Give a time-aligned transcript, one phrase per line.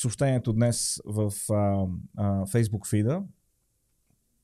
[0.00, 1.54] съобщението днес в а,
[2.16, 3.22] а, Facebook фида.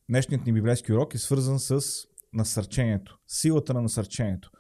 [0.08, 1.80] Днешният ни библейски урок е свързан с
[2.33, 4.51] насърчението, силата на насърчението.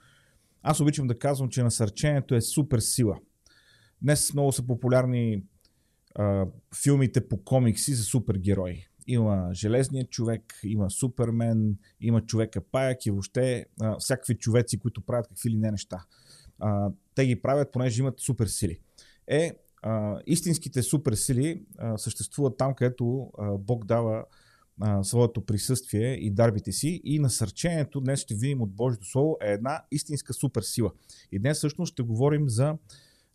[0.62, 3.18] Аз обичам да казвам, че насърчението е супер сила.
[4.02, 5.42] Днес много са популярни
[6.14, 6.46] а,
[6.82, 8.86] филмите по комикси за супергерои.
[9.06, 15.28] Има Железният човек, има Супермен, има човека паяк и въобще а, всякакви човеци, които правят
[15.28, 16.04] какви ли не неща.
[16.58, 18.78] А, те ги правят, понеже имат супер сили.
[19.26, 19.52] Е,
[20.26, 24.24] истинските суперсили а, съществуват там, където Бог дава
[25.02, 29.82] своето присъствие и дарбите си и насърчението, днес ще видим от Божието Слово, е една
[29.90, 30.92] истинска суперсила.
[31.32, 32.76] И днес всъщност ще говорим за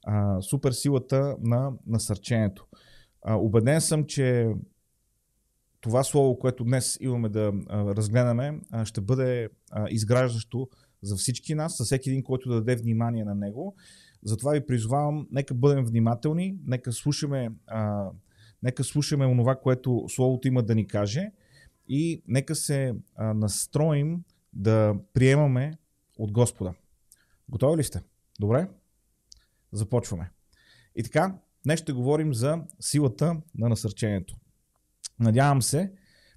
[0.03, 2.67] а, суперсилата на насърчението.
[3.21, 4.47] А, убеден съм, че
[5.81, 10.69] това слово, което днес имаме да а, разгледаме, а, ще бъде а, изграждащо
[11.02, 13.75] за всички нас, за всеки един, който да даде внимание на него.
[14.23, 18.09] Затова ви призовавам, нека бъдем внимателни, нека слушаме, а,
[18.63, 21.31] нека слушаме онова, което Словото има да ни каже
[21.88, 25.73] и нека се а, настроим да приемаме
[26.17, 26.73] от Господа.
[27.49, 28.02] Готови ли сте?
[28.39, 28.67] Добре?
[29.71, 30.31] Започваме.
[30.95, 34.35] И така, днес ще говорим за силата на насърчението.
[35.19, 35.91] Надявам се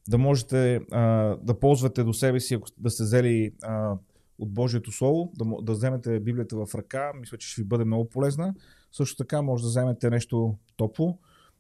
[0.08, 1.00] да можете а,
[1.42, 3.96] да ползвате до себе си, ако да сте взели а,
[4.42, 8.08] от Божието Слово, да, да вземете Библията в ръка, мисля, че ще ви бъде много
[8.08, 8.54] полезна.
[8.92, 11.18] Също така може да вземете нещо топло.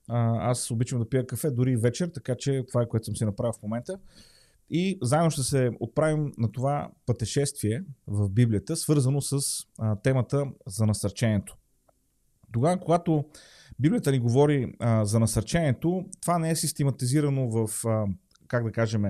[0.08, 3.52] Аз обичам да пия кафе дори вечер, така че това е което съм си направил
[3.52, 3.98] в момента.
[4.70, 9.40] И заедно ще се отправим на това пътешествие в Библията, свързано с
[9.78, 11.56] а, темата за насърчението.
[12.52, 13.24] Тогава, когато
[13.78, 18.06] Библията ни говори а, за насърчението, това не е систематизирано в, а,
[18.48, 19.04] как да кажем,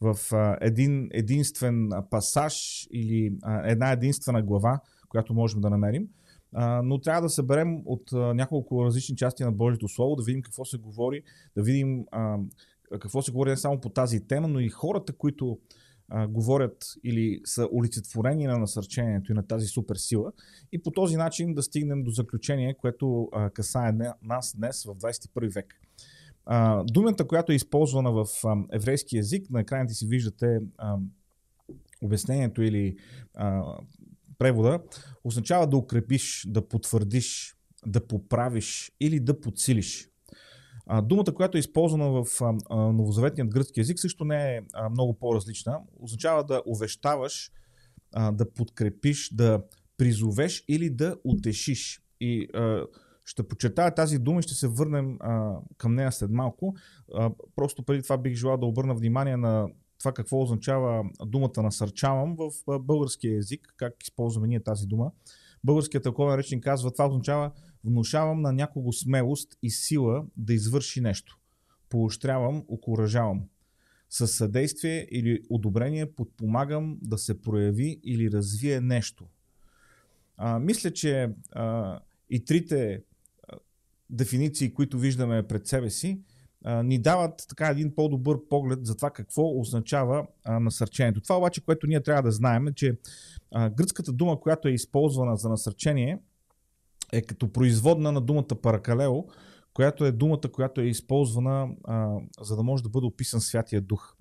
[0.00, 6.08] в а, един единствен пасаж или а, една единствена глава, която можем да намерим.
[6.54, 10.42] А, но трябва да съберем от а, няколко различни части на Божието Слово, да видим
[10.42, 11.22] какво се говори,
[11.56, 12.38] да видим а,
[13.00, 15.58] какво се говори не само по тази тема, но и хората, които
[16.08, 20.32] а, говорят или са олицетворени на насърчението и на тази суперсила.
[20.72, 23.92] И по този начин да стигнем до заключение, което а, касае
[24.22, 25.80] нас днес в 21 век.
[26.46, 30.96] А, думата, която е използвана в а, еврейски язик, на екраните си виждате а,
[32.02, 32.96] обяснението или
[33.34, 33.62] а,
[34.38, 34.80] превода,
[35.24, 37.56] означава да укрепиш, да потвърдиш,
[37.86, 40.10] да поправиш или да подсилиш.
[40.86, 44.88] А, думата, която е използвана в а, а, новозаветният гръцки язик, също не е а,
[44.88, 45.78] много по-различна.
[46.00, 47.50] Означава да увещаваш,
[48.14, 49.62] а, да подкрепиш, да
[49.96, 52.02] призовеш или да утешиш.
[52.20, 52.86] И а,
[53.30, 56.74] ще подчертая тази дума и ще се върнем а, към нея след малко.
[57.14, 59.68] А, просто преди това бих желал да обърна внимание на
[59.98, 65.12] това какво означава думата насърчавам в българския език, как използваме ние тази дума.
[65.64, 67.50] Българският тълковен речник казва, това означава
[67.84, 71.38] внушавам на някого смелост и сила да извърши нещо.
[71.88, 73.42] Поощрявам, окоръжавам.
[74.08, 79.24] Със съдействие или одобрение подпомагам да се прояви или развие нещо.
[80.36, 83.02] А, мисля, че а, и трите
[84.10, 86.20] дефиниции, които виждаме пред себе си,
[86.66, 91.20] ни дават така един по-добър поглед за това какво означава насърчението.
[91.20, 92.98] Това обаче, което ние трябва да знаем е, че
[93.52, 96.18] гръцката дума, която е използвана за насърчение,
[97.12, 99.24] е като производна на думата паракалео,
[99.74, 101.68] която е думата, която е използвана
[102.40, 104.16] за да може да бъде описан Святия Дух.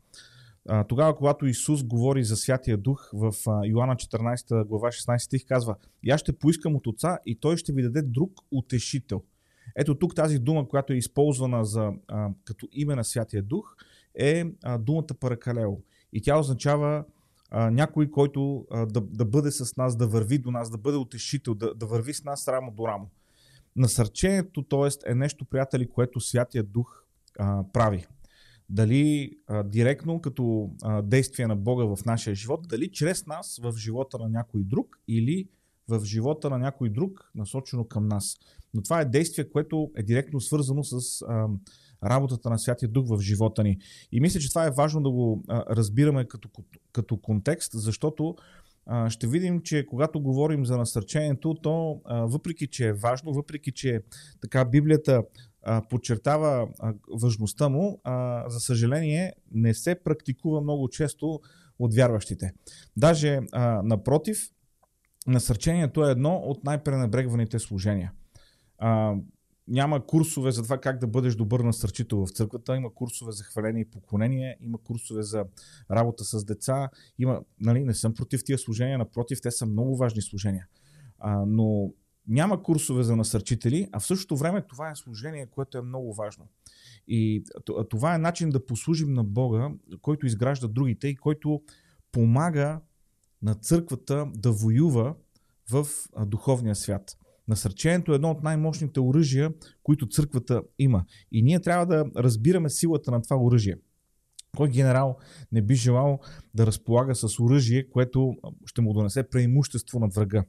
[0.87, 3.33] Тогава, когато Исус говори за Святия Дух в
[3.65, 7.73] Йоанна 14 глава 16 стих, казва И аз ще поискам от Отца и Той ще
[7.73, 9.23] ви даде друг утешител–
[9.75, 13.75] ето тук тази дума, която е използвана за, а, като име на Святия Дух,
[14.15, 15.71] е а, думата паракалео.
[16.13, 17.05] И тя означава
[17.51, 20.97] а, някой, който а, да, да бъде с нас, да върви до нас, да бъде
[20.97, 23.09] утешител, да, да върви с нас рамо до рамо.
[23.75, 25.11] Насърчението, т.е.
[25.11, 27.03] е нещо, приятели, което Святия Дух
[27.39, 28.05] а, прави.
[28.69, 33.73] Дали а, директно като а, действие на Бога в нашия живот, дали чрез нас в
[33.77, 35.47] живота на някой друг или
[35.89, 38.35] в живота на някой друг, насочено към нас.
[38.73, 41.47] Но това е действие, което е директно свързано с а,
[42.03, 43.77] работата на Святия Дух в живота ни.
[44.11, 46.49] И мисля, че това е важно да го а, разбираме като,
[46.91, 48.35] като контекст, защото
[48.85, 53.71] а, ще видим, че когато говорим за насърчението, то а, въпреки, че е важно, въпреки,
[53.71, 54.01] че
[54.41, 55.23] така Библията
[55.63, 61.39] а, подчертава а, важността му, а, за съжаление не се практикува много често
[61.79, 62.53] от вярващите.
[62.97, 64.49] Даже а, напротив,
[65.27, 68.11] насърчението е едно от най-пренебрегваните служения.
[68.77, 69.15] А,
[69.67, 73.81] няма курсове за това как да бъдеш добър насърчител в църквата, има курсове за хваление
[73.81, 75.45] и поклонение, има курсове за
[75.91, 76.89] работа с деца,
[77.19, 80.67] има, нали, не съм против тия служения, напротив, те са много важни служения.
[81.19, 81.91] А, но
[82.29, 86.47] Няма курсове за насърчители, а в същото време това е служение, което е много важно.
[87.07, 87.43] И
[87.89, 89.69] това е начин да послужим на Бога,
[90.01, 91.61] който изгражда другите и който
[92.11, 92.81] помага
[93.41, 95.15] на църквата да воюва
[95.71, 95.87] в
[96.25, 97.17] духовния свят.
[97.47, 99.53] Насърчението е едно от най-мощните оръжия,
[99.83, 101.05] които църквата има.
[101.31, 103.75] И ние трябва да разбираме силата на това оръжие.
[104.57, 105.17] Кой генерал
[105.51, 106.19] не би желал
[106.53, 108.33] да разполага с оръжие, което
[108.65, 110.43] ще му донесе преимущество над врага?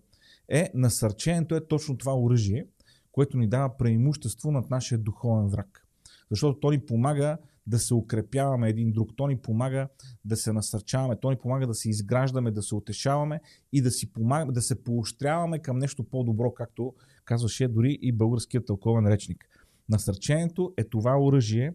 [0.48, 2.66] Е, насърчението е точно това оръжие,
[3.12, 5.86] което ни дава преимущество над нашия духовен враг.
[6.30, 9.10] Защото то ни помага да се укрепяваме един друг.
[9.16, 9.88] То ни помага
[10.24, 13.40] да се насърчаваме, то ни помага да се изграждаме, да се утешаваме
[13.72, 18.66] и да, си помага, да се поощряваме към нещо по-добро, както казваше дори и българският
[18.66, 19.44] тълковен речник.
[19.88, 21.74] Насърчението е това оръжие,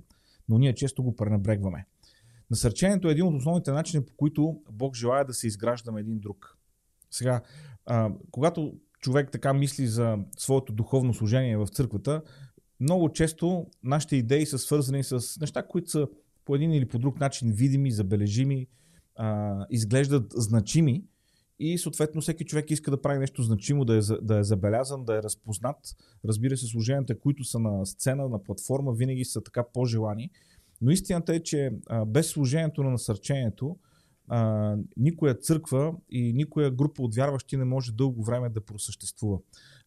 [0.50, 1.86] но ние често го пренебрегваме.
[2.52, 6.58] Насърчението е един от основните начини, по които Бог желая да се изграждаме един друг.
[7.12, 7.42] Сега,
[7.86, 12.22] а, когато човек така мисли за своето духовно служение в църквата,
[12.80, 16.08] много често нашите идеи са свързани с неща, които са
[16.46, 18.68] по един или по друг начин видими, забележими,
[19.16, 21.04] а, изглеждат значими
[21.60, 25.16] и съответно всеки човек иска да прави нещо значимо, да е, да е забелязан, да
[25.16, 25.78] е разпознат.
[26.26, 30.30] Разбира се, служенията, които са на сцена, на платформа, винаги са така по-желани.
[30.82, 33.78] Но истината е, че а, без служението на насърчението,
[34.28, 39.38] а, никоя църква и никоя група от вярващи не може дълго време да просъществува.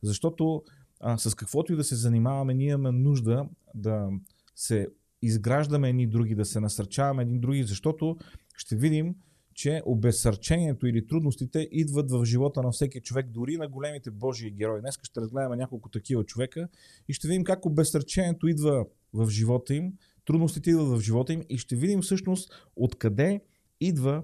[0.02, 0.62] Защото
[1.00, 4.09] а, с каквото и да се занимаваме, ние имаме нужда да
[4.56, 4.89] се
[5.23, 8.17] изграждаме едни други, да се насърчаваме едни други, защото
[8.56, 9.15] ще видим,
[9.55, 14.81] че обезсърчението или трудностите идват в живота на всеки човек, дори на големите Божии герои.
[14.81, 16.69] Днес ще разгледаме няколко такива човека
[17.09, 19.93] и ще видим как обезсърчението идва в живота им,
[20.25, 23.41] трудностите идват в живота им и ще видим всъщност откъде
[23.81, 24.23] идва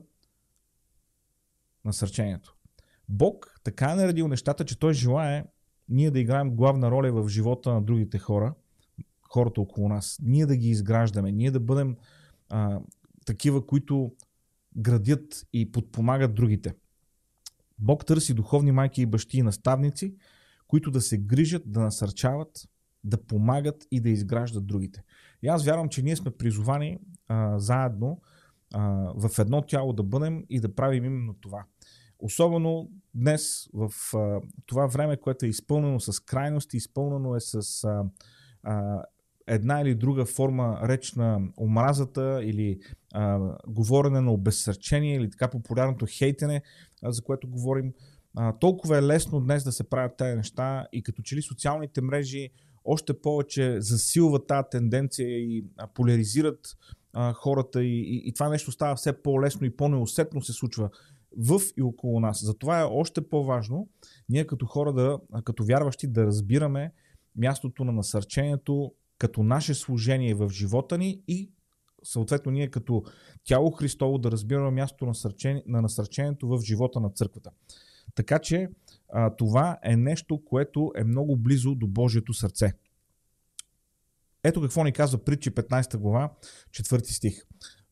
[1.84, 2.56] насърчението.
[3.08, 5.44] Бог така е наредил нещата, че Той желае
[5.88, 8.54] ние да играем главна роля в живота на другите хора,
[9.32, 10.18] хората около нас.
[10.22, 11.96] Ние да ги изграждаме, ние да бъдем
[12.48, 12.80] а,
[13.26, 14.12] такива, които
[14.76, 16.74] градят и подпомагат другите.
[17.78, 20.14] Бог търси духовни майки и бащи и наставници,
[20.66, 22.68] които да се грижат, да насърчават,
[23.04, 25.02] да помагат и да изграждат другите.
[25.42, 26.98] И аз вярвам, че ние сме призовани
[27.28, 28.20] а, заедно
[28.74, 31.64] а, в едно тяло да бъдем и да правим именно това.
[32.18, 38.04] Особено днес, в а, това време, което е изпълнено с крайности, изпълнено е с а,
[38.62, 39.02] а,
[39.46, 42.78] една или друга форма реч на омразата или
[43.14, 46.62] а, говорене на обезсърчение или така популярното хейтене,
[47.02, 47.92] а, за което говорим.
[48.36, 52.00] А, толкова е лесно днес да се правят тези неща и като че ли социалните
[52.00, 52.50] мрежи
[52.84, 56.76] още повече засилват тази тенденция и а, поляризират
[57.12, 60.90] а, хората и, и, и това нещо става все по-лесно и по-неусетно се случва
[61.36, 62.44] в и около нас.
[62.44, 63.88] Затова е още по-важно
[64.28, 66.92] ние като хора, да, като вярващи, да разбираме
[67.36, 71.50] мястото на насърчението като наше служение в живота ни и
[72.02, 73.02] съответно ние като
[73.44, 75.12] тяло Христово да разбираме мястото
[75.66, 77.50] на насърчението в живота на църквата.
[78.14, 78.68] Така че
[79.12, 82.72] а, това е нещо, което е много близо до Божието сърце.
[84.44, 86.32] Ето какво ни казва притчи 15 глава,
[86.70, 87.42] 4 стих.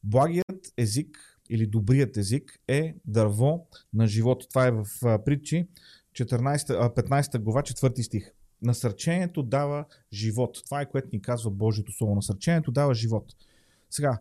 [0.04, 4.48] Благият език или добрият език е дърво на живота.
[4.48, 4.84] Това е в
[5.24, 5.68] притчи
[6.12, 6.58] 14,
[6.94, 8.32] 15 глава, 4 стих.
[8.62, 10.58] Насърчението дава живот.
[10.64, 12.14] Това е което ни казва Божието Слово.
[12.14, 13.24] Насърчението дава живот.
[13.90, 14.20] Сега,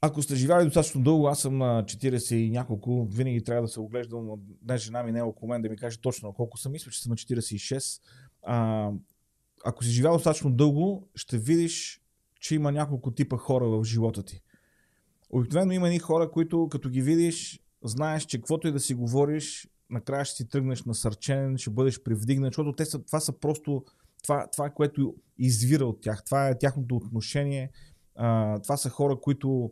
[0.00, 3.80] ако сте живяли достатъчно дълго, аз съм на 40 и няколко, винаги трябва да се
[3.80, 4.28] оглеждам,
[4.62, 6.72] днес жена ми не е около мен да ми каже точно колко съм.
[6.72, 8.00] Мисля, че съм на 46.
[8.42, 8.90] А,
[9.64, 12.02] ако си живял достатъчно дълго, ще видиш,
[12.40, 14.42] че има няколко типа хора в живота ти.
[15.34, 19.68] Обикновено има едни хора, които като ги видиш, знаеш, че каквото и да си говориш,
[19.90, 23.84] накрая ще си тръгнеш насърчен, ще бъдеш привдигнат, защото те са, това са просто
[24.22, 26.24] това, това, което извира от тях.
[26.24, 27.70] Това е тяхното отношение.
[28.16, 29.70] А, това са хора, които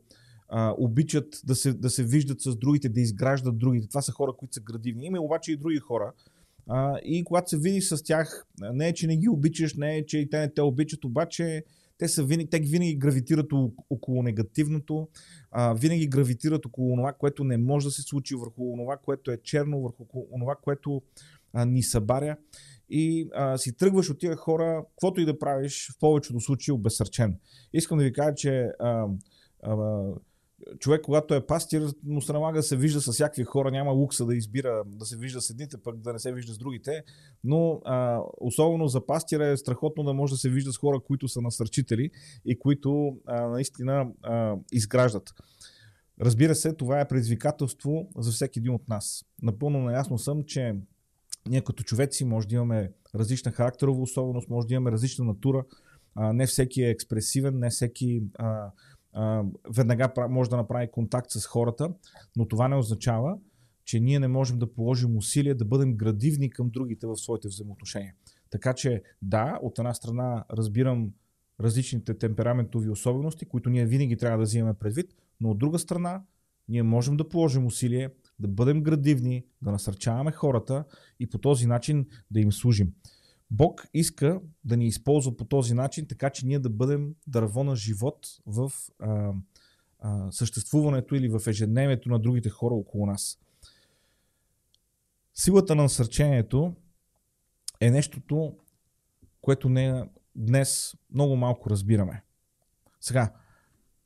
[0.48, 3.88] а, обичат да се, да се виждат с другите, да изграждат другите.
[3.88, 5.06] Това са хора, които са градивни.
[5.06, 6.12] Има обаче и други хора.
[6.68, 10.06] А, и когато се видиш с тях, не е, че не ги обичаш, не е,
[10.06, 11.64] че и те не те обичат, обаче
[12.02, 13.46] те, са винаги, те винаги гравитират
[13.90, 15.08] около негативното,
[15.74, 19.82] винаги гравитират около това, което не може да се случи, върху това, което е черно,
[19.82, 20.04] върху
[20.40, 21.02] това, което
[21.66, 22.36] ни събаря.
[22.90, 27.38] И а, си тръгваш от тия хора, каквото и да правиш, в повечето случаи обесърчен.
[27.72, 29.06] Искам да ви кажа, че а,
[29.62, 30.02] а,
[30.78, 34.26] човек, когато е пастир, му се налага да се вижда с всякакви хора, няма лукса
[34.26, 37.04] да избира да се вижда с едните, пък да не се вижда с другите,
[37.44, 41.28] но а, особено за пастира е страхотно да може да се вижда с хора, които
[41.28, 42.10] са насърчители
[42.44, 45.30] и които а, наистина а, изграждат.
[46.20, 49.24] Разбира се, това е предизвикателство за всеки един от нас.
[49.42, 50.74] Напълно наясно съм, че
[51.48, 55.64] Ние като човеци може да имаме различна характерова особеност, може да имаме различна натура.
[56.14, 58.70] А, не всеки е експресивен, не всеки а,
[59.76, 61.94] веднага може да направи контакт с хората,
[62.36, 63.38] но това не означава,
[63.84, 68.14] че ние не можем да положим усилия да бъдем градивни към другите в своите взаимоотношения.
[68.50, 71.12] Така че да, от една страна разбирам
[71.60, 76.22] различните темпераментови особености, които ние винаги трябва да взимаме предвид, но от друга страна
[76.68, 80.84] ние можем да положим усилие, да бъдем градивни, да насърчаваме хората
[81.20, 82.92] и по този начин да им служим.
[83.54, 87.76] Бог иска да ни използва по този начин, така че ние да бъдем дърво на
[87.76, 89.32] живот в а,
[89.98, 93.38] а, съществуването или в ежедневието на другите хора около нас.
[95.34, 96.74] Силата на насърчението
[97.80, 98.56] е нещото,
[99.40, 100.04] което не
[100.36, 102.22] днес много малко разбираме.
[103.00, 103.32] Сега,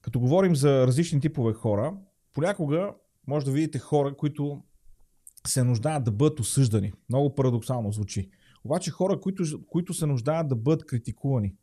[0.00, 1.96] като говорим за различни типове хора,
[2.32, 2.94] понякога
[3.26, 4.62] може да видите хора, които
[5.46, 6.92] се нуждаят да бъдат осъждани.
[7.08, 8.30] Много парадоксално звучи.
[8.66, 11.54] Обаче хора, които, които се нуждаят да бъдат критикувани.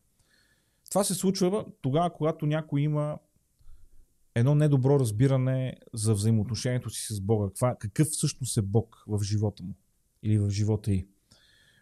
[0.90, 3.20] Това се случва тогава, когато някой има
[4.36, 7.76] едно недобро разбиране за взаимоотношението си с Бога.
[7.80, 9.76] Какъв всъщност е Бог в живота му
[10.24, 11.08] или в живота й.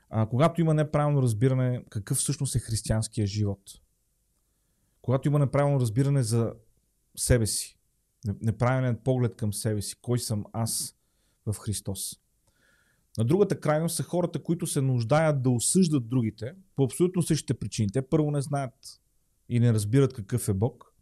[0.10, 3.62] А, когато има неправилно разбиране какъв всъщност е християнския живот.
[5.02, 6.54] Когато има неправилно разбиране за
[7.16, 7.78] себе си.
[8.42, 9.96] Неправилен поглед към себе си.
[10.02, 10.96] Кой съм аз
[11.46, 12.22] в Христос.
[13.18, 17.92] На другата крайност са хората, които се нуждаят да осъждат другите по абсолютно същите причини.
[17.92, 19.02] Те първо не знаят
[19.50, 20.94] и не разбират какъв е Бог,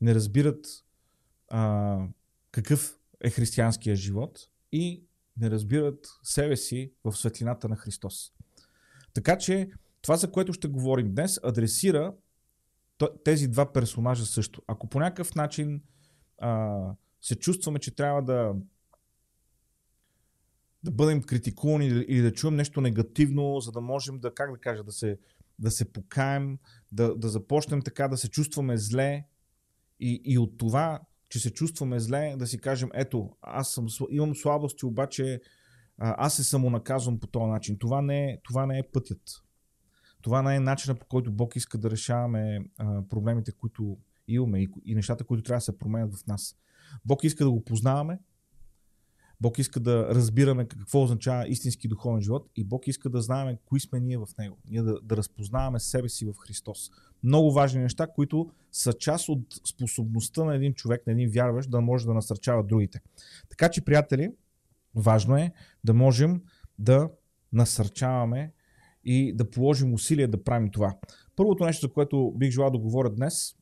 [0.00, 0.66] не разбират
[1.48, 1.98] а,
[2.50, 4.38] какъв е християнския живот
[4.72, 5.04] и
[5.36, 8.32] не разбират себе си в светлината на Христос.
[9.14, 9.70] Така че
[10.02, 12.14] това, за което ще говорим днес, адресира
[13.24, 14.62] тези два персонажа също.
[14.66, 15.82] Ако по някакъв начин
[16.38, 16.78] а,
[17.20, 18.54] се чувстваме, че трябва да
[20.82, 24.84] да бъдем критикувани или да чуем нещо негативно, за да можем да, как да кажа,
[24.84, 25.18] да се,
[25.58, 26.58] да се покаем,
[26.92, 29.24] да, да започнем така да се чувстваме зле
[30.00, 34.34] и, и от това, че се чувстваме зле, да си кажем, ето, аз съм, имам
[34.34, 35.40] слабости, обаче
[35.98, 37.78] аз се самонаказвам по този начин.
[37.78, 39.20] Това не, е, това не е пътят.
[40.22, 42.60] Това не е начинът по който Бог иска да решаваме
[43.08, 46.56] проблемите, които имаме и нещата, които трябва да се променят в нас.
[47.04, 48.18] Бог иска да го познаваме,
[49.40, 53.80] Бог иска да разбираме какво означава истински духовен живот и Бог иска да знаем кои
[53.80, 54.58] сме ние в Него.
[54.70, 56.90] Ние да, да разпознаваме себе си в Христос.
[57.22, 61.80] Много важни неща, които са част от способността на един човек, на един вярващ, да
[61.80, 63.00] може да насърчава другите.
[63.48, 64.32] Така че, приятели,
[64.94, 65.52] важно е
[65.84, 66.42] да можем
[66.78, 67.10] да
[67.52, 68.52] насърчаваме
[69.04, 70.96] и да положим усилия да правим това.
[71.36, 73.54] Първото нещо, за което бих желал да говоря днес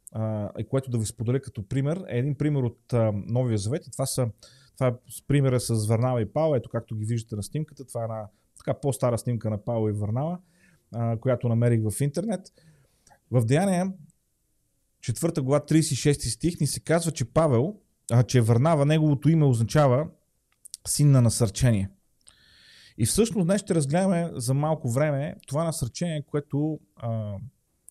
[0.58, 2.78] и което да ви споделя като пример, е един пример от
[3.12, 4.28] Новия Завет и това са
[4.76, 6.56] това е с примера с Върнава и Павел.
[6.56, 7.84] Ето както ги виждате на снимката.
[7.84, 10.38] Това е една така по-стара снимка на Павел и Върнава,
[10.94, 12.52] а, която намерих в интернет.
[13.30, 13.92] В Деяния,
[15.00, 17.76] 4 глава, 36 стих, ни се казва, че Павел,
[18.12, 20.08] а, че Върнава, неговото име означава
[20.86, 21.90] син на насърчение.
[22.98, 27.34] И всъщност днес ще разгледаме за малко време това насърчение, което а,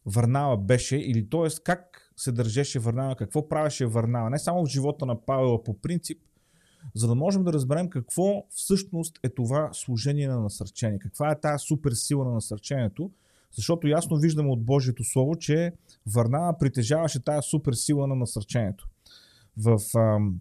[0.05, 1.47] Върнава беше, или т.е.
[1.63, 4.29] как се държеше Върнава, какво правеше Върнава.
[4.29, 6.21] Не само в живота на Павел, а по принцип,
[6.95, 11.63] за да можем да разберем какво всъщност е това служение на насърчение, каква е тази
[11.63, 13.11] супер сила на насърчението,
[13.55, 15.73] защото ясно виждаме от Божието Слово, че
[16.07, 18.87] Варнава притежаваше тази супер сила на насърчението.
[19.57, 20.39] В ам,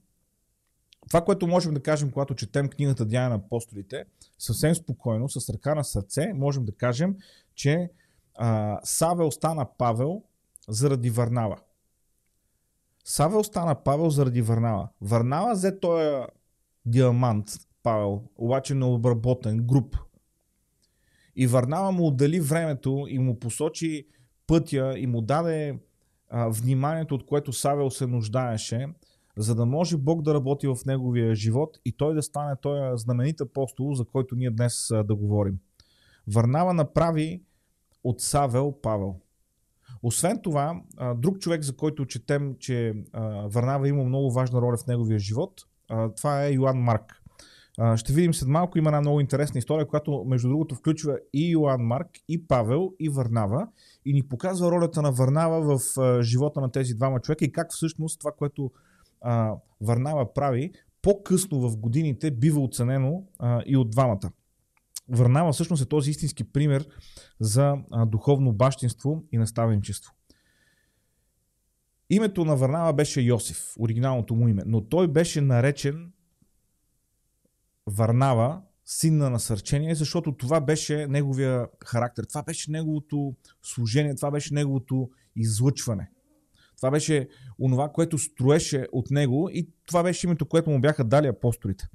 [1.08, 4.04] това, което можем да кажем, когато четем книгата Дяна на апостолите,
[4.38, 7.16] съвсем спокойно, с ръка на сърце, можем да кажем,
[7.54, 7.90] че
[8.34, 10.22] а, Савел стана Павел
[10.68, 11.56] заради Варнава.
[13.04, 14.88] Савел стана Павел заради Варнава.
[15.00, 16.26] Варнава взе този
[16.86, 17.46] диамант,
[17.82, 19.96] Павел, обаче необработен, груп.
[21.36, 24.06] И Варнава му отдели времето и му посочи
[24.46, 25.78] пътя и му даде
[26.30, 28.88] а, вниманието, от което Савел се нуждаеше,
[29.36, 33.40] за да може Бог да работи в неговия живот и той да стане този знаменит
[33.40, 35.58] апостол, за който ние днес а, да говорим.
[36.26, 37.42] Варнава направи
[38.04, 39.20] от Савел Павел.
[40.06, 40.80] Освен това,
[41.16, 42.94] друг човек, за който четем, че
[43.44, 45.52] Варнава има много важна роля в неговия живот,
[46.16, 47.22] това е Йоан Марк.
[47.96, 51.80] Ще видим след малко, има една много интересна история, която между другото включва и Йоан
[51.80, 53.68] Марк, и Павел, и Варнава
[54.04, 55.80] и ни показва ролята на Варнава в
[56.22, 58.70] живота на тези двама човека и как всъщност това, което
[59.80, 63.24] Варнава прави, по-късно в годините бива оценено
[63.66, 64.30] и от двамата.
[65.08, 66.88] Върнава всъщност е този истински пример
[67.40, 70.12] за духовно бащинство и наставничество.
[72.10, 76.12] Името на Върнава беше Йосиф, оригиналното му име, но той беше наречен
[77.86, 84.54] Варнава син на насърчение, защото това беше неговия характер, това беше неговото служение, това беше
[84.54, 86.10] неговото излъчване.
[86.76, 91.26] Това беше онова, което строеше от него и това беше името, което му бяха дали
[91.26, 91.88] апостолите.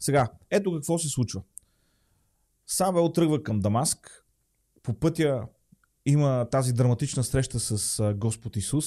[0.00, 1.42] Сега, ето какво се случва.
[2.72, 4.24] Савел тръгва към Дамаск.
[4.82, 5.46] По пътя
[6.06, 8.86] има тази драматична среща с Господ Исус.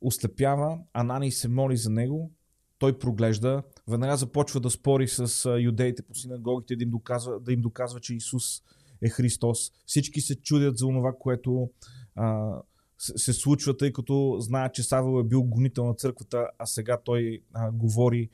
[0.00, 2.32] Ослепява, Анани се моли за него.
[2.78, 7.60] Той проглежда, веднага започва да спори с юдеите по синагогите, да им доказва, да им
[7.60, 8.62] доказва че Исус
[9.02, 9.72] е Христос.
[9.86, 11.70] Всички се чудят за това, което
[12.14, 12.58] а,
[12.98, 17.42] се случва, тъй като знаят, че Савел е бил гонител на църквата, а сега той
[17.52, 18.30] а, говори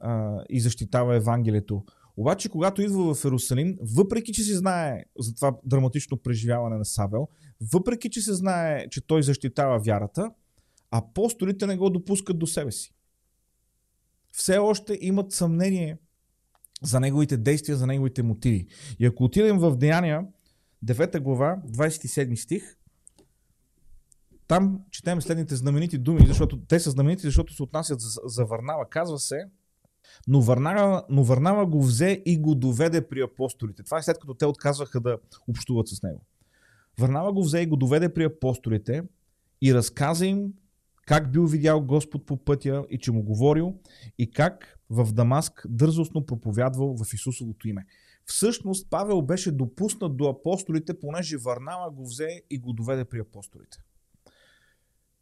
[0.00, 1.84] а, и защитава Евангелието.
[2.16, 7.28] Обаче, когато идва в Иерусалим, въпреки че се знае за това драматично преживяване на Савел,
[7.72, 10.30] въпреки че се знае, че той защитава вярата,
[10.90, 12.94] апостолите не го допускат до себе си.
[14.32, 15.98] Все още имат съмнение
[16.82, 18.66] за неговите действия, за неговите мотиви.
[18.98, 20.26] И ако отидем в Деяния,
[20.84, 22.76] 9 глава, 27 стих,
[24.48, 28.88] там четем следните знаменити думи, защото те са знаменити, защото се отнасят за, за Варнава.
[28.90, 29.44] Казва се,
[30.28, 33.82] но Варнава, но Варнава го взе и го доведе при апостолите.
[33.82, 35.18] Това е след като те отказваха да
[35.48, 36.20] общуват с него.
[36.98, 39.02] Варнава го взе и го доведе при апостолите
[39.62, 40.52] и разказа им
[41.06, 43.74] как бил видял Господ по пътя и че му говорил
[44.18, 47.86] и как в Дамаск дързостно проповядвал в Исусовото име.
[48.24, 53.78] Всъщност Павел беше допуснат до апостолите, понеже Варнава го взе и го доведе при апостолите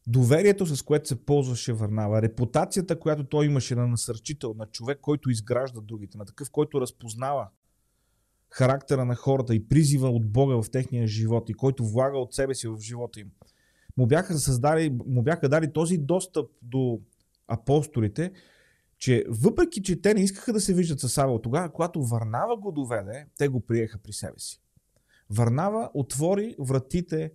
[0.07, 5.31] доверието, с което се ползваше Варнава, репутацията, която той имаше на насърчител, на човек, който
[5.31, 7.49] изгражда другите, на такъв, който разпознава
[8.51, 12.55] характера на хората и призива от Бога в техния живот и който влага от себе
[12.55, 13.31] си в живота им,
[13.97, 17.01] му бяха, създали, му бяха дали този достъп до
[17.49, 18.33] апостолите,
[18.99, 22.73] че въпреки, че те не искаха да се виждат с Савел, тогава, когато Варнава го
[22.73, 24.61] доведе, те го приеха при себе си.
[25.31, 27.33] Варнава отвори вратите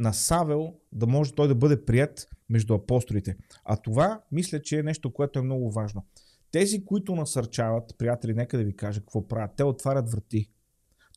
[0.00, 3.36] на Савел да може той да бъде прият между апостолите.
[3.64, 6.04] А това, мисля, че е нещо, което е много важно.
[6.50, 9.56] Тези, които насърчават, приятели, нека да ви кажа какво правят.
[9.56, 10.50] Те отварят врати.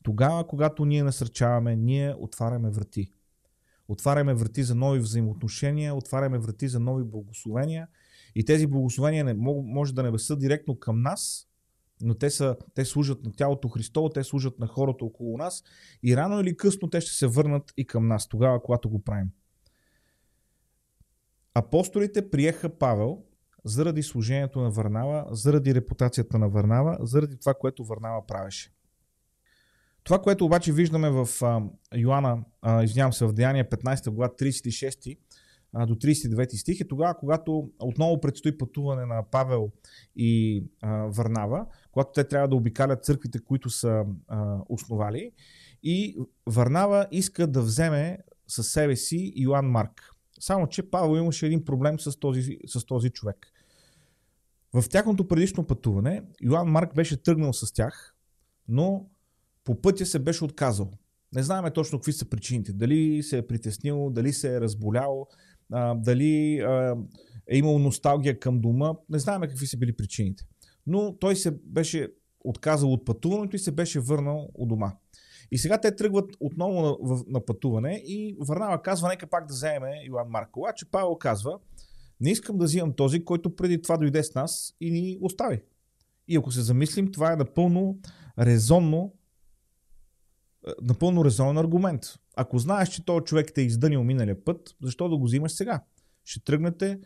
[0.02, 3.12] Тогава, когато ние насърчаваме, ние отваряме врати.
[3.88, 7.88] Отваряме врати за нови взаимоотношения, отваряме врати за нови благословения.
[8.34, 11.48] И тези благословения не, може да не са директно към нас,
[12.02, 15.64] но те, са, те служат на тялото Христово, те служат на хората около нас
[16.02, 19.28] и рано или късно те ще се върнат и към нас, тогава, когато го правим.
[21.54, 23.22] Апостолите приеха Павел
[23.64, 28.72] заради служението на Варнава, заради репутацията на Варнава, заради това, което Варнава правеше.
[30.04, 31.62] Това, което обаче виждаме в а,
[31.96, 32.44] Йоанна,
[32.82, 35.18] извинявам се, в Деяния 15 глава 36
[35.74, 39.70] до 39 стих е тогава, когато отново предстои пътуване на Павел
[40.16, 45.32] и а, Варнава, когато те трябва да обикалят църквите, които са а, основали.
[45.82, 50.10] И Варнава иска да вземе със себе си Йоан Марк.
[50.40, 53.46] Само, че Павел имаше един проблем с този, с този човек.
[54.74, 58.14] В тяхното предишно пътуване Йоан Марк беше тръгнал с тях,
[58.68, 59.06] но
[59.64, 60.90] по пътя се беше отказал.
[61.34, 62.72] Не знаем точно какви са причините.
[62.72, 65.26] Дали се е притеснил, дали се е разболял,
[65.72, 66.96] а, дали а,
[67.50, 68.94] е имал носталгия към дома.
[69.08, 70.44] Не знаем какви са били причините.
[70.86, 72.08] Но той се беше
[72.40, 74.92] отказал от пътуването и се беше върнал у дома.
[75.50, 79.54] И сега те тръгват отново на, в, на пътуване и Върнава казва, нека пак да
[79.54, 81.58] вземе Йоан Маркова, че Павел казва,
[82.20, 85.62] не искам да взимам този, който преди това дойде с нас и ни остави.
[86.28, 87.98] И ако се замислим, това е напълно
[88.38, 89.14] резонно,
[90.82, 92.04] напълно резонен аргумент.
[92.36, 95.84] Ако знаеш, че този човек те е издънил миналия път, защо да го взимаш сега?
[96.24, 97.00] Ще тръгнете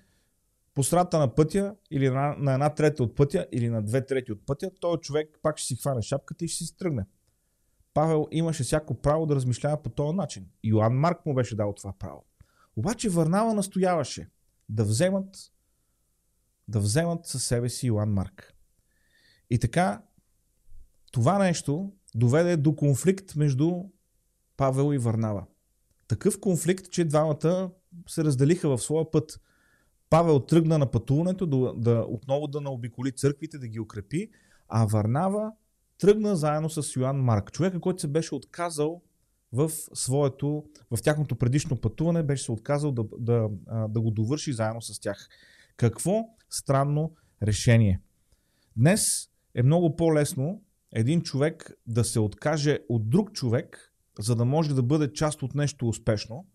[0.75, 4.33] по страта на пътя или на, на една трета от пътя или на две трети
[4.33, 7.07] от пътя, този човек пак ще си хване шапката и ще си тръгне.
[7.95, 10.47] Павел имаше всяко право да размишлява по този начин.
[10.65, 12.25] Йоан Марк му беше дал това право.
[12.77, 14.29] Обаче Върнава настояваше
[14.69, 15.53] да вземат
[16.69, 18.55] да вземат със себе си Йоан Марк.
[19.51, 20.03] И така,
[21.13, 23.83] това нещо доведе до конфликт между
[24.57, 25.47] Павел и Варнава.
[26.09, 27.71] Такъв конфликт, че двамата
[28.09, 29.41] се разделиха в своя път.
[30.11, 34.31] Павел тръгна на пътуването да, да отново да наобиколи църквите, да ги укрепи,
[34.69, 35.53] а Варнава
[35.99, 37.53] тръгна заедно с Йоан Марк.
[37.53, 39.03] Човека, който се беше отказал
[39.53, 43.49] в своето, в тяхното предишно пътуване, беше се отказал да, да,
[43.89, 45.29] да го довърши заедно с тях.
[45.77, 48.01] Какво странно решение.
[48.77, 49.01] Днес
[49.55, 50.63] е много по-лесно
[50.97, 55.55] един човек да се откаже от друг човек, за да може да бъде част от
[55.55, 56.47] нещо успешно.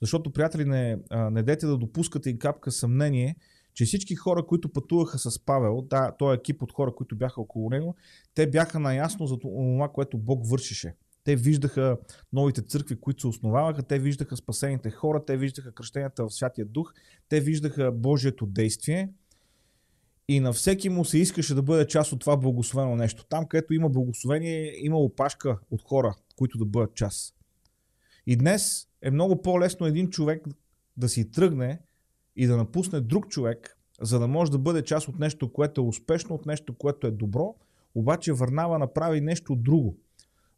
[0.00, 0.98] Защото, приятели, не,
[1.30, 3.36] не дете да допускате и капка съмнение,
[3.74, 7.70] че всички хора, които пътуваха с Павел, да, този екип от хора, които бяха около
[7.70, 7.94] него,
[8.34, 10.94] те бяха наясно за това, което Бог вършише.
[11.24, 11.96] Те виждаха
[12.32, 16.92] новите църкви, които се основаваха, те виждаха спасените хора, те виждаха кръщенията в Святия Дух,
[17.28, 19.08] те виждаха Божието действие
[20.28, 23.26] и на всеки му се искаше да бъде част от това благословено нещо.
[23.28, 27.34] Там, където има благословение, има опашка от хора, които да бъдат част.
[28.26, 30.46] И днес е много по-лесно един човек
[30.96, 31.80] да си тръгне
[32.36, 35.84] и да напусне друг човек, за да може да бъде част от нещо, което е
[35.84, 37.54] успешно, от нещо, което е добро,
[37.94, 39.96] обаче Върнава направи нещо друго.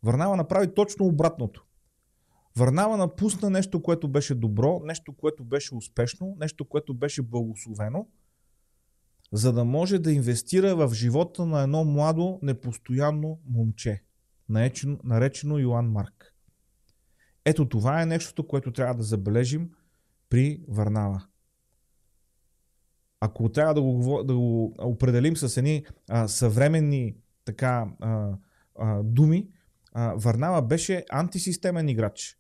[0.02, 1.66] Върнава направи точно обратното.
[2.56, 8.06] Върнава напусна нещо, което беше добро, нещо, което беше успешно, нещо, което беше благословено,
[9.32, 14.02] за да може да инвестира в живота на едно младо, непостоянно момче,
[14.48, 16.34] наречено, наречено Йоан Марк.
[17.44, 19.70] Ето това е нещото, което трябва да забележим
[20.28, 21.26] при Варнава.
[23.20, 28.36] Ако трябва да го, да го определим с едни а, съвременни така, а,
[28.78, 29.48] а, думи,
[29.92, 32.38] а, Варнава беше антисистемен играч.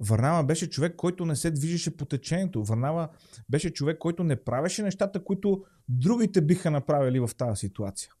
[0.00, 2.64] Варнава беше човек, който не се движеше по течението.
[2.64, 3.08] Варнава
[3.48, 8.12] беше човек, който не правеше нещата, които другите биха направили в тази ситуация.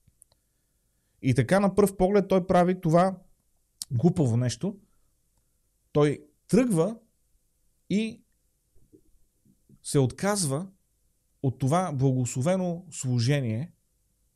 [1.22, 3.18] И така на пръв поглед той прави това
[3.90, 4.76] глупаво нещо.
[5.92, 6.96] Той тръгва
[7.90, 8.22] и
[9.82, 10.66] се отказва
[11.42, 13.72] от това благословено служение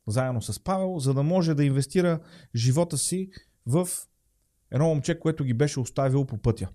[0.07, 2.19] заедно с Павел, за да може да инвестира
[2.55, 3.29] живота си
[3.65, 3.89] в
[4.71, 6.69] едно момче, което ги беше оставил по пътя.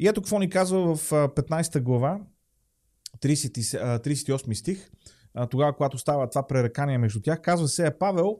[0.00, 2.20] И ето какво ни казва в 15 глава,
[3.20, 4.90] 30, 38 стих,
[5.50, 8.38] тогава, когато става това пререкание между тях, казва се, Павел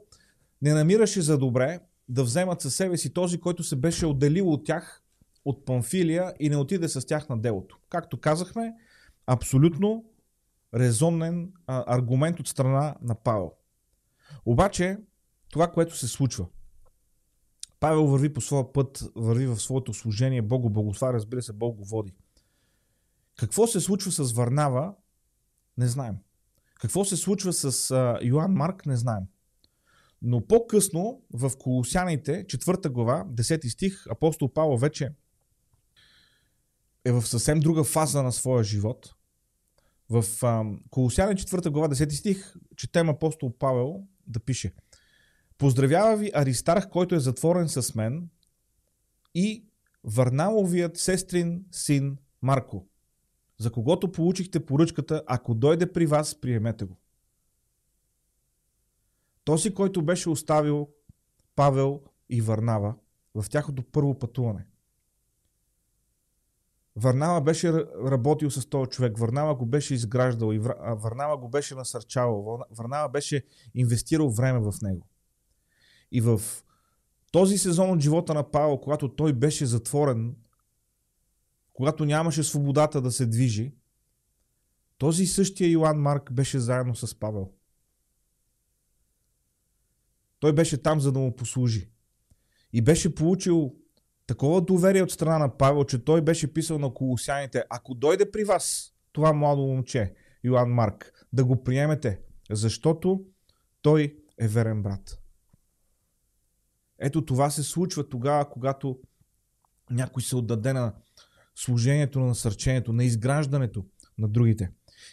[0.62, 4.64] не намираше за добре да вземат със себе си този, който се беше отделил от
[4.64, 5.02] тях
[5.44, 7.78] от Памфилия и не отиде с тях на делото.
[7.88, 8.74] Както казахме,
[9.26, 10.04] абсолютно
[10.74, 13.52] резонен аргумент от страна на Павел.
[14.44, 14.98] Обаче,
[15.50, 16.46] това, което се случва,
[17.80, 21.76] Павел върви по своя път, върви в своето служение, Бог го благославя, разбира се, Бог
[21.76, 22.14] го води.
[23.36, 24.94] Какво се случва с Варнава,
[25.78, 26.16] не знаем.
[26.80, 29.22] Какво се случва с а, Йоан Марк, не знаем.
[30.22, 35.12] Но по-късно в Колосяните, 4 глава, 10 стих, апостол Павел вече
[37.04, 39.14] е в съвсем друга фаза на своя живот.
[40.10, 40.24] В
[40.90, 44.72] Колосяни 4 глава 10 стих четем апостол Павел да пише
[45.60, 48.28] Поздравява ви Аристарх, който е затворен с мен
[49.34, 49.64] и
[50.04, 52.86] Варналовият сестрин син Марко,
[53.58, 56.96] за когото получихте поръчката, ако дойде при вас, приемете го.
[59.44, 60.88] Този, който беше оставил
[61.56, 62.94] Павел и Варнава
[63.34, 64.66] в тяхното първо пътуване.
[66.96, 67.72] Варнава беше
[68.06, 73.44] работил с този човек, Варнава го беше изграждал, и Варнава го беше насърчавал, Варнава беше
[73.74, 75.06] инвестирал време в него.
[76.12, 76.40] И в
[77.32, 80.36] този сезон от живота на Павел, когато той беше затворен,
[81.72, 83.74] когато нямаше свободата да се движи,
[84.98, 87.50] този същия Йоан Марк беше заедно с Павел.
[90.40, 91.90] Той беше там, за да му послужи.
[92.72, 93.74] И беше получил
[94.26, 98.44] такова доверие от страна на Павел, че той беше писал на колосяните, ако дойде при
[98.44, 102.20] вас това младо момче, Йоан Марк, да го приемете,
[102.50, 103.24] защото
[103.82, 105.19] той е верен брат.
[107.00, 108.98] Ето това се случва тогава, когато
[109.90, 110.94] някой се отдаде на
[111.54, 113.84] служението на насърчението, на изграждането
[114.18, 114.70] на другите.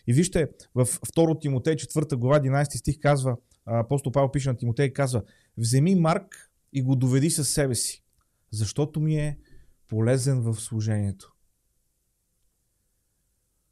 [0.07, 4.93] И вижте, в 2 Тимотей 4 глава 11 стих казва, апостол Павел пише на Тимотей,
[4.93, 5.23] казва,
[5.57, 8.03] вземи Марк и го доведи със себе си
[8.51, 9.39] защото ми е
[9.87, 11.33] полезен в служението.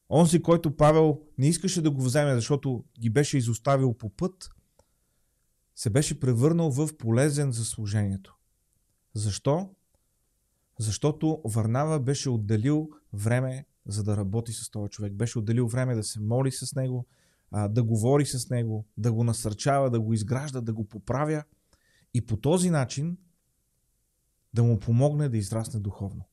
[0.09, 4.49] Онзи, който Павел не искаше да го вземе, защото ги беше изоставил по път,
[5.75, 8.37] се беше превърнал в полезен за служението.
[9.13, 9.69] Защо?
[10.79, 15.13] Защото Варнава беше отделил време за да работи с този човек.
[15.13, 17.05] Беше отделил време да се моли с него,
[17.69, 21.43] да говори с него, да го насърчава, да го изгражда, да го поправя.
[22.13, 23.17] И по този начин
[24.53, 26.23] да му помогне да израсне духовно.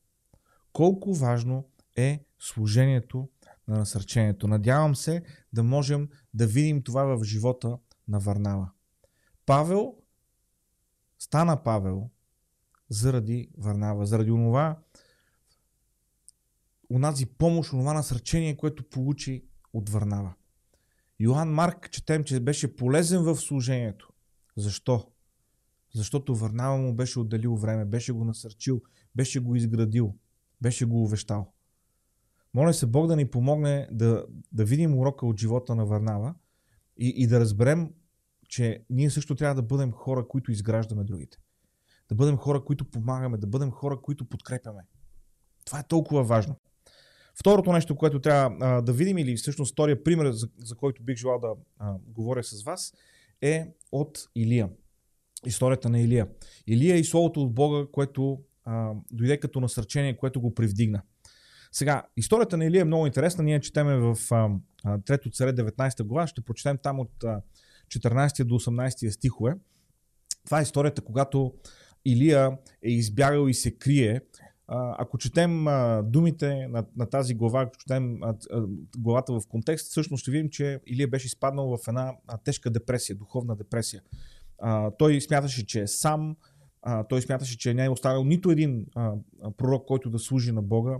[0.73, 3.29] Колко важно е служението
[3.67, 4.47] на насърчението.
[4.47, 7.77] Надявам се да можем да видим това в живота
[8.07, 8.69] на Варнава.
[9.45, 9.95] Павел
[11.19, 12.09] стана Павел
[12.89, 14.79] заради Варнава, заради онова,
[16.89, 20.33] онази помощ, онова насърчение, което получи от Варнава.
[21.19, 24.13] Йоан Марк четем, че беше полезен в служението.
[24.57, 25.11] Защо?
[25.93, 28.81] Защото Варнава му беше отделил време, беше го насърчил,
[29.15, 30.15] беше го изградил,
[30.61, 31.53] беше го увещал.
[32.53, 36.35] Моля се Бог да ни помогне да, да видим урока от живота на Варнава
[36.97, 37.93] и, и да разберем,
[38.53, 41.37] че ние също трябва да бъдем хора, които изграждаме другите.
[42.09, 44.81] Да бъдем хора, които помагаме, да бъдем хора, които подкрепяме.
[45.65, 46.55] Това е толкова важно.
[47.35, 51.17] Второто нещо, което трябва а, да видим, или всъщност втория пример, за, за който бих
[51.17, 52.93] желал да а, говоря с вас,
[53.41, 54.69] е от Илия.
[55.45, 56.27] Историята на Илия.
[56.67, 61.01] Илия и словото от Бога, което а, дойде като насърчение, което го привдигна.
[61.71, 63.43] Сега, историята на Илия е много интересна.
[63.43, 64.49] Ние четеме в а,
[64.85, 66.27] 3 царе 19 глава.
[66.27, 67.23] Ще прочетем там от
[67.99, 69.53] 14 до 18 стихове.
[70.45, 71.53] Това е историята, когато
[72.05, 74.21] Илия е избягал и се крие.
[74.97, 75.65] Ако четем
[76.03, 78.19] думите на, на тази глава, ако четем
[78.97, 83.55] главата в контекст, всъщност ще видим, че Илия беше изпаднал в една тежка депресия, духовна
[83.55, 84.01] депресия.
[84.97, 86.35] Той смяташе, че е сам,
[87.09, 88.85] той смяташе, че не е останал нито един
[89.57, 90.97] пророк, който да служи на Бога,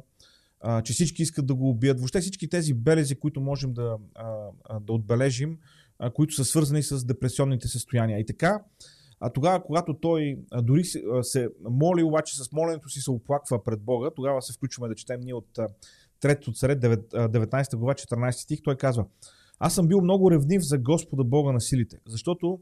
[0.84, 2.00] че всички искат да го убият.
[2.00, 3.98] Въобще всички тези белези, които можем да,
[4.82, 5.58] да отбележим,
[6.10, 8.20] които са свързани с депресионните състояния.
[8.20, 8.64] И така,
[9.20, 13.82] а тогава, когато той дори се, се моли, обаче с моленето си се оплаква пред
[13.82, 15.60] Бога, тогава се включваме да четем ние от
[16.22, 19.06] 3 царе, 19 глава, 14 стих, той казва
[19.60, 22.60] Аз съм бил много ревнив за Господа Бога на силите, защото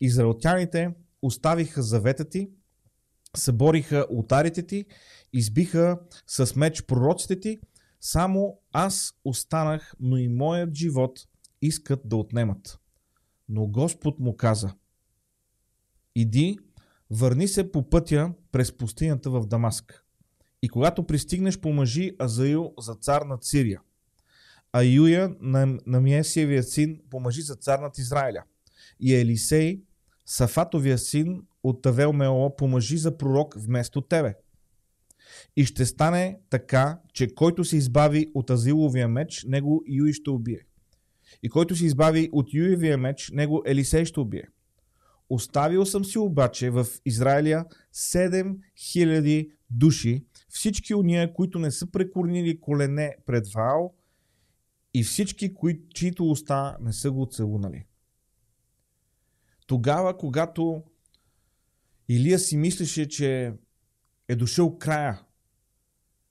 [0.00, 2.50] израелтяните оставиха завета ти,
[3.36, 4.84] събориха ултарите ти,
[5.32, 7.58] избиха с меч пророците ти,
[8.00, 11.18] само аз останах, но и моят живот
[11.62, 12.79] искат да отнемат.
[13.52, 14.74] Но Господ му каза,
[16.14, 16.58] иди,
[17.10, 20.04] върни се по пътя през пустинята в Дамаск.
[20.62, 23.80] И когато пристигнеш, помажи Азаил за цар над Сирия.
[24.72, 28.42] А Юя на, на Миесиевия син помажи за цар над Израиля.
[29.00, 29.82] И Елисей,
[30.26, 34.34] Сафатовия син от Тавел Меола, помажи за пророк вместо тебе.
[35.56, 40.60] И ще стане така, че който се избави от Азиловия меч, него Юи ще убие.
[41.42, 44.48] И който се избави от Юевия меч, него Елисей ще убие.
[45.30, 47.64] Оставил съм си обаче в Израиля
[47.94, 53.94] 7000 души, всички уния, които не са прекорнили колене пред Ваал
[54.94, 57.84] и всички, кои, чието уста не са го целунали.
[59.66, 60.82] Тогава, когато
[62.08, 63.52] Илия си мислеше, че
[64.28, 65.22] е дошъл края,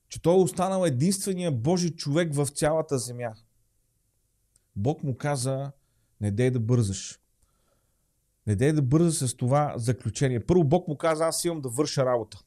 [0.10, 3.34] че той е останал единствения Божий човек в цялата земя.
[4.76, 5.72] Бог му каза,
[6.22, 7.20] не дей да бързаш.
[8.48, 10.46] Не дей да бързаш с това заключение.
[10.46, 12.44] Първо Бог му каза, аз имам да върша работа.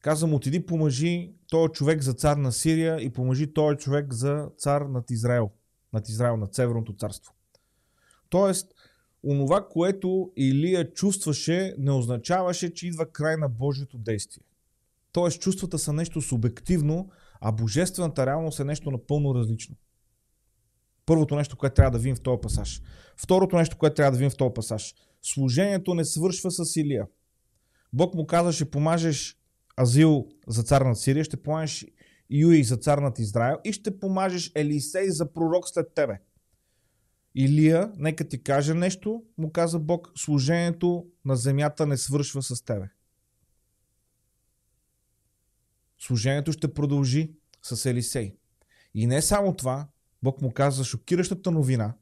[0.00, 4.48] Каза му, отиди помажи този човек за цар на Сирия и помажи този човек за
[4.58, 5.50] цар над Израел.
[5.92, 7.34] Над Израел, над Северното царство.
[8.28, 8.74] Тоест,
[9.24, 14.44] онова, което Илия чувстваше, не означаваше, че идва край на Божието действие.
[15.12, 19.76] Тоест, чувствата са нещо субективно, а божествената реалност е нещо напълно различно.
[21.06, 22.82] Първото нещо, което трябва да видим в този пасаж.
[23.16, 24.94] Второто нещо, което трябва да видим в този пасаж.
[25.22, 27.06] Служението не свършва с Илия.
[27.92, 29.38] Бог му каза, ще помажеш
[29.80, 31.86] Азил за цар над Сирия, ще помажеш
[32.30, 36.20] Юи за цар над Израел и ще помажеш Елисей за пророк след тебе.
[37.34, 42.88] Илия, нека ти каже нещо, му каза Бог, служението на земята не свършва с тебе.
[45.98, 48.36] Служението ще продължи с Елисей.
[48.94, 49.88] И не само това,
[50.22, 51.94] Бог му каза шокиращата новина,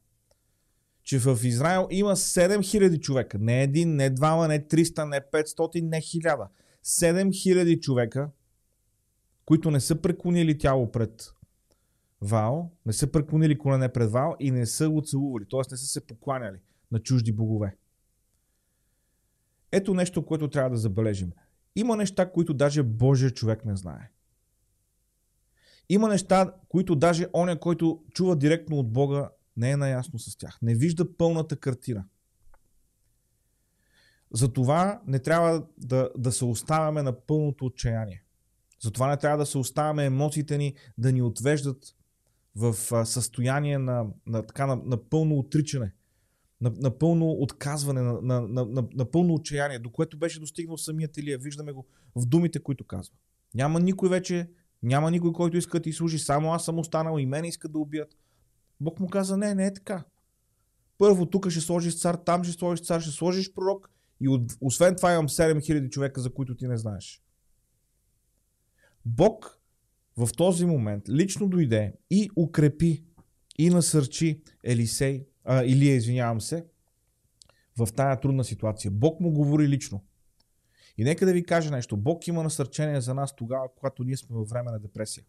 [1.03, 3.37] че в Израел има 7000 човека.
[3.39, 6.47] Не един, не двама, не 300, не 500, не 1000.
[6.83, 8.29] 7000 човека,
[9.45, 11.33] които не са преклонили тяло пред
[12.21, 15.61] Вао, не са преклонили колене пред Вао и не са го целували, т.е.
[15.71, 16.57] не са се покланяли
[16.91, 17.75] на чужди богове.
[19.71, 21.31] Ето нещо, което трябва да забележим.
[21.75, 24.09] Има неща, които даже Божия човек не знае.
[25.89, 30.59] Има неща, които даже оня, който чува директно от Бога, не е наясно с тях.
[30.61, 32.05] Не вижда пълната картина.
[34.33, 38.23] Затова не трябва да, да се оставяме на пълното отчаяние.
[38.83, 41.95] Затова не трябва да се оставяме емоциите ни да ни отвеждат
[42.55, 45.93] в състояние на, на, така, на, на пълно отричане,
[46.61, 50.77] на, на пълно отказване, на, на, на, на, на пълно отчаяние, до което беше достигнал
[50.77, 51.37] самият Илия.
[51.37, 53.15] Виждаме го в думите, които казва.
[53.53, 54.49] Няма никой вече,
[54.83, 57.79] няма никой, който иска да ти служи, само аз съм останал и мен искат да
[57.79, 58.17] убият.
[58.79, 60.03] Бог му каза, не, не е така.
[60.97, 63.89] Първо тук ще сложиш цар, там ще сложиш цар, ще сложиш пророк
[64.21, 67.21] и от, освен това имам 7000 човека, за които ти не знаеш.
[69.05, 69.59] Бог
[70.17, 73.03] в този момент лично дойде и укрепи
[73.57, 76.65] и насърчи Елисей, а, Илия, извинявам се,
[77.77, 78.91] в тая трудна ситуация.
[78.91, 80.03] Бог му говори лично.
[80.97, 81.97] И нека да ви кажа нещо.
[81.97, 85.23] Бог има насърчение за нас тогава, когато ние сме във време на депресия.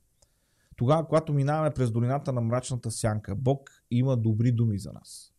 [0.77, 5.33] Тогава, когато минаваме през долината на мрачната сянка, Бог има добри думи за нас.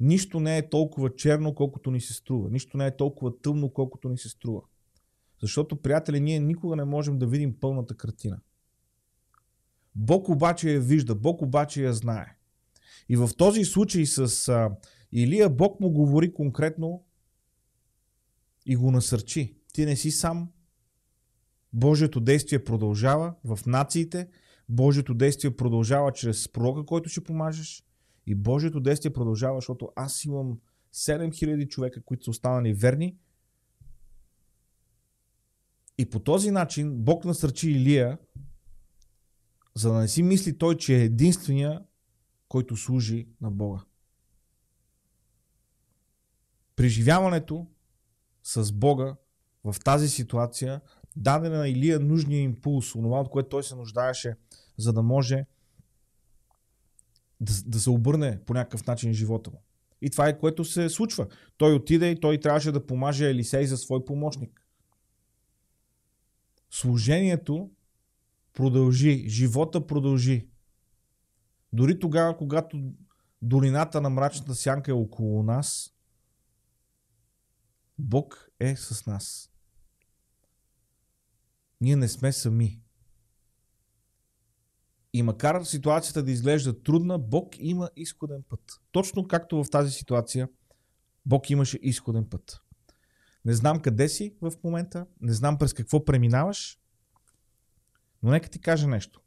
[0.00, 2.50] Нищо не е толкова черно, колкото ни се струва.
[2.50, 4.62] Нищо не е толкова тъмно, колкото ни се струва.
[5.40, 8.40] Защото, приятели, ние никога не можем да видим пълната картина.
[9.94, 12.36] Бог обаче я вижда, Бог обаче я знае.
[13.08, 14.70] И в този случай с
[15.12, 17.04] Илия, Бог му говори конкретно
[18.68, 19.56] и го насърчи.
[19.72, 20.52] Ти не си сам.
[21.72, 24.28] Божието действие продължава в нациите.
[24.68, 27.84] Божието действие продължава чрез пророка, който ще помажеш.
[28.26, 30.60] И Божието действие продължава, защото аз имам
[30.94, 33.16] 7000 човека, които са останали верни.
[35.98, 38.18] И по този начин Бог насърчи Илия,
[39.74, 41.84] за да не си мисли той, че е единствения,
[42.48, 43.80] който служи на Бога.
[46.76, 47.66] Преживяването
[48.48, 49.16] с Бога
[49.64, 50.80] в тази ситуация
[51.16, 54.34] даде на Илия нужния импулс, онова, от което той се нуждаеше,
[54.78, 55.46] за да може
[57.40, 59.62] да, да се обърне по някакъв начин живота му.
[60.02, 61.26] И това е което се случва.
[61.56, 64.66] Той отиде и той трябваше да помаже Елисей за свой помощник.
[66.70, 67.70] Служението
[68.54, 70.48] продължи, живота продължи.
[71.72, 72.92] Дори тогава, когато
[73.42, 75.97] долината на мрачната сянка е около нас,
[78.08, 79.50] Бог е с нас.
[81.80, 82.82] Ние не сме сами.
[85.12, 88.60] И макар ситуацията да изглежда трудна, Бог има изходен път.
[88.92, 90.48] Точно както в тази ситуация,
[91.26, 92.60] Бог имаше изходен път.
[93.44, 96.78] Не знам къде си в момента, не знам през какво преминаваш,
[98.22, 99.22] но нека ти кажа нещо.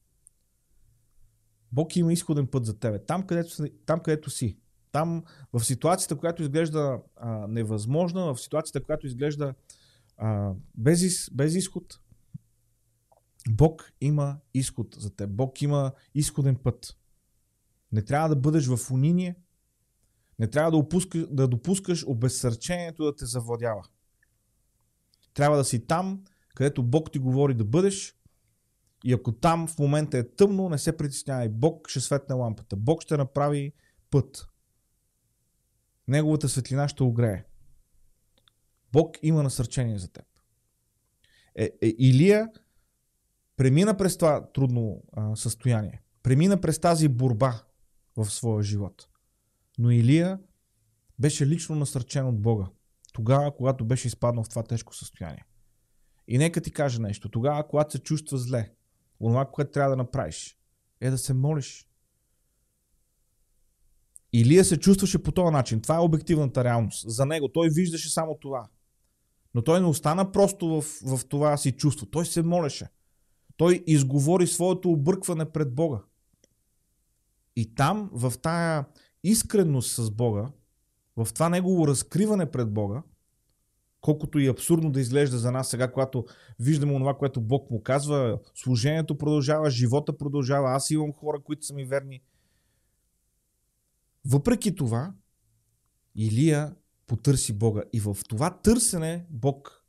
[1.71, 3.05] Бог има изходен път за тебе.
[3.05, 4.60] Там, където, там, където си.
[4.91, 5.23] Там,
[5.53, 9.53] в ситуацията, която изглежда а, невъзможна, в ситуацията, която изглежда
[10.17, 11.99] а, без, без изход,
[13.49, 15.29] Бог има изход за теб.
[15.29, 16.97] Бог има изходен път.
[17.91, 19.35] Не трябва да бъдеш в униние.
[20.39, 23.83] Не трябва да, опускаш, да допускаш обезсърчението да те завладява.
[25.33, 26.23] Трябва да си там,
[26.55, 28.15] където Бог ти говори да бъдеш.
[29.03, 31.49] И ако там в момента е тъмно, не се притеснявай.
[31.49, 32.75] Бог ще светне лампата.
[32.75, 33.73] Бог ще направи
[34.11, 34.47] път.
[36.07, 37.43] Неговата светлина ще огрее.
[38.91, 40.25] Бог има насърчение за теб.
[41.55, 42.49] Е, е, Илия
[43.57, 46.01] премина през това трудно а, състояние.
[46.23, 47.63] Премина през тази борба
[48.17, 49.07] в своя живот.
[49.77, 50.39] Но Илия
[51.19, 52.65] беше лично насърчен от Бога.
[53.13, 55.45] Тогава, когато беше изпаднал в това тежко състояние.
[56.27, 57.29] И нека ти кажа нещо.
[57.29, 58.71] Тогава, когато се чувства зле,
[59.19, 60.57] онова, което трябва да направиш,
[61.01, 61.87] е да се молиш.
[64.33, 65.81] Илия се чувстваше по този начин.
[65.81, 67.09] Това е обективната реалност.
[67.09, 68.67] За него той виждаше само това.
[69.53, 72.05] Но той не остана просто в, в това си чувство.
[72.05, 72.87] Той се молеше.
[73.57, 75.99] Той изговори своето объркване пред Бога.
[77.55, 78.85] И там, в тая
[79.23, 80.51] искренност с Бога,
[81.17, 83.03] в това негово разкриване пред Бога,
[84.01, 86.25] колкото и абсурдно да изглежда за нас сега, когато
[86.59, 91.73] виждаме това, което Бог му казва, служението продължава, живота продължава, аз имам хора, които са
[91.73, 92.21] ми верни.
[94.25, 95.13] Въпреки това,
[96.15, 96.75] Илия
[97.07, 97.83] потърси Бога.
[97.93, 99.85] И в това търсене Бог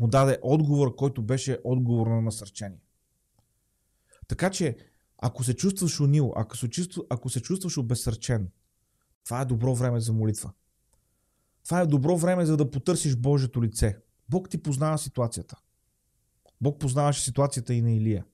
[0.00, 2.80] му даде отговор, който беше отговор на насърчение.
[4.28, 4.76] Така че,
[5.18, 8.50] ако се чувстваш унил, ако се, чувстваш, ако се чувстваш обесърчен,
[9.24, 10.52] това е добро време за молитва.
[11.64, 13.98] Това е добро време за да потърсиш Божието лице.
[14.28, 15.56] Бог ти познава ситуацията.
[16.60, 18.24] Бог познаваше ситуацията и на Илия.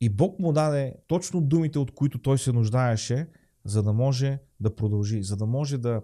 [0.00, 3.28] И Бог му даде точно думите, от които той се нуждаеше,
[3.64, 6.02] за да може да продължи, за да може да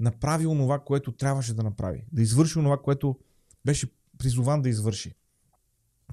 [0.00, 3.18] направи онова, което трябваше да направи, да извърши онова, което
[3.64, 5.14] беше призован да извърши.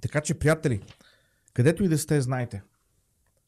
[0.02, 0.82] Така че, приятели,
[1.54, 2.64] където и да сте, знайте,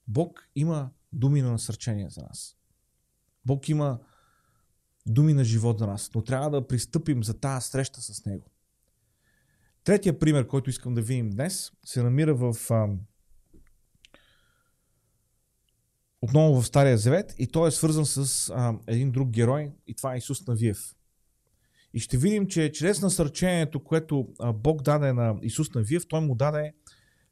[0.08, 2.58] Бог има думи на насърчение за нас.
[3.45, 3.99] Бог има
[5.06, 8.45] думи на живот за нас, но трябва да пристъпим за тази среща с Него.
[9.84, 12.88] Третия пример, който искам да видим днес, се намира в а,
[16.26, 20.13] отново в Стария Завет и той е свързан с а, един друг герой и това
[20.13, 20.96] е Исус Навиев.
[21.94, 26.73] И ще видим, че чрез насърчението, което Бог даде на Исус Навиев, той му даде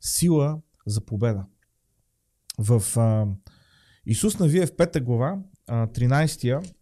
[0.02, 1.46] сила за победа.
[2.60, 3.28] В а,
[4.06, 6.74] Исус Навиев 5 глава, а, 13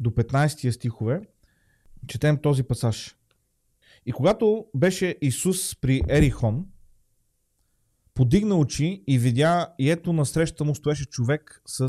[0.00, 1.20] до 15 стихове,
[2.06, 3.16] четем този пасаж.
[4.06, 6.66] И когато беше Исус при Ерихон,
[8.16, 11.88] подигна очи и видя, и ето насреща му стоеше човек с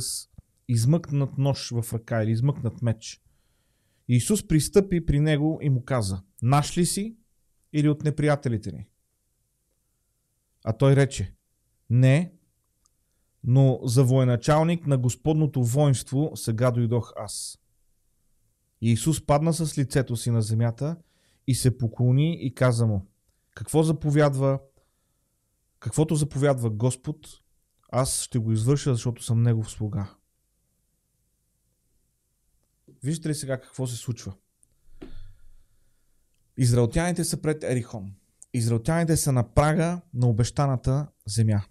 [0.68, 3.22] измъкнат нож в ръка или измъкнат меч.
[4.08, 7.16] Исус пристъпи при него и му каза, наш ли си
[7.74, 8.88] или от неприятелите ни?
[10.66, 11.34] А той рече,
[11.90, 12.34] не,
[13.44, 17.60] но за военачалник на Господното воинство сега дойдох аз.
[18.82, 20.98] Исус падна с лицето си на земята
[21.48, 23.06] и се поклони и каза му,
[23.56, 24.60] какво заповядва,
[25.80, 27.28] каквото заповядва Господ,
[27.92, 30.16] аз ще го извърша, защото съм Негов слуга.
[33.04, 34.34] Виждате ли сега какво се случва?
[36.58, 38.14] Израелтяните са пред Ерихон.
[38.54, 41.62] Израелтяните са на прага на обещаната земя.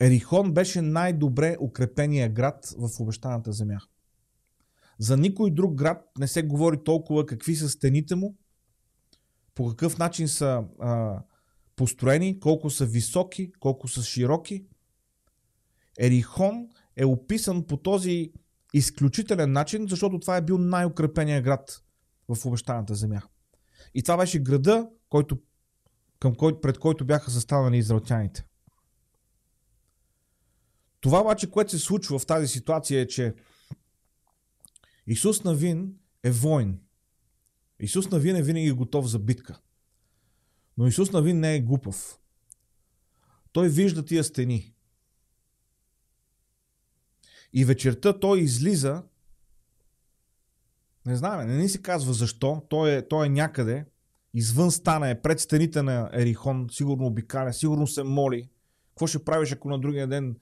[0.00, 3.80] Ерихон беше най-добре укрепения град в обещаната земя.
[4.98, 8.36] За никой друг град не се говори толкова какви са стените му,
[9.54, 11.22] по какъв начин са а,
[11.76, 14.66] построени, колко са високи, колко са широки.
[15.98, 18.32] Ерихон е описан по този
[18.74, 21.82] изключителен начин, защото това е бил най-укрепения град
[22.28, 23.22] в обещаната земя.
[23.94, 25.38] И това беше града, който,
[26.18, 28.46] към кой, пред който бяха застанали израелтяните.
[31.00, 33.34] Това обаче, което се случва в тази ситуация е, че
[35.06, 36.80] Исус Навин е воин.
[37.80, 39.60] Исус Навин е винаги готов за битка.
[40.78, 42.18] Но Исус Навин не е глупав.
[43.52, 44.74] Той вижда тия стени.
[47.52, 49.02] И вечерта той излиза.
[51.06, 52.66] Не знам, не ни се казва защо.
[52.68, 53.86] Той е, той е някъде.
[54.34, 56.66] Извън стана е пред стените на Ерихон.
[56.70, 58.50] Сигурно обикаля, сигурно се моли.
[58.88, 60.36] Какво ще правиш, ако на другия ден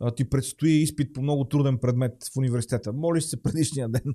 [0.00, 2.92] а, ти предстои изпит по много труден предмет в университета?
[2.92, 4.14] Молиш се предишния ден.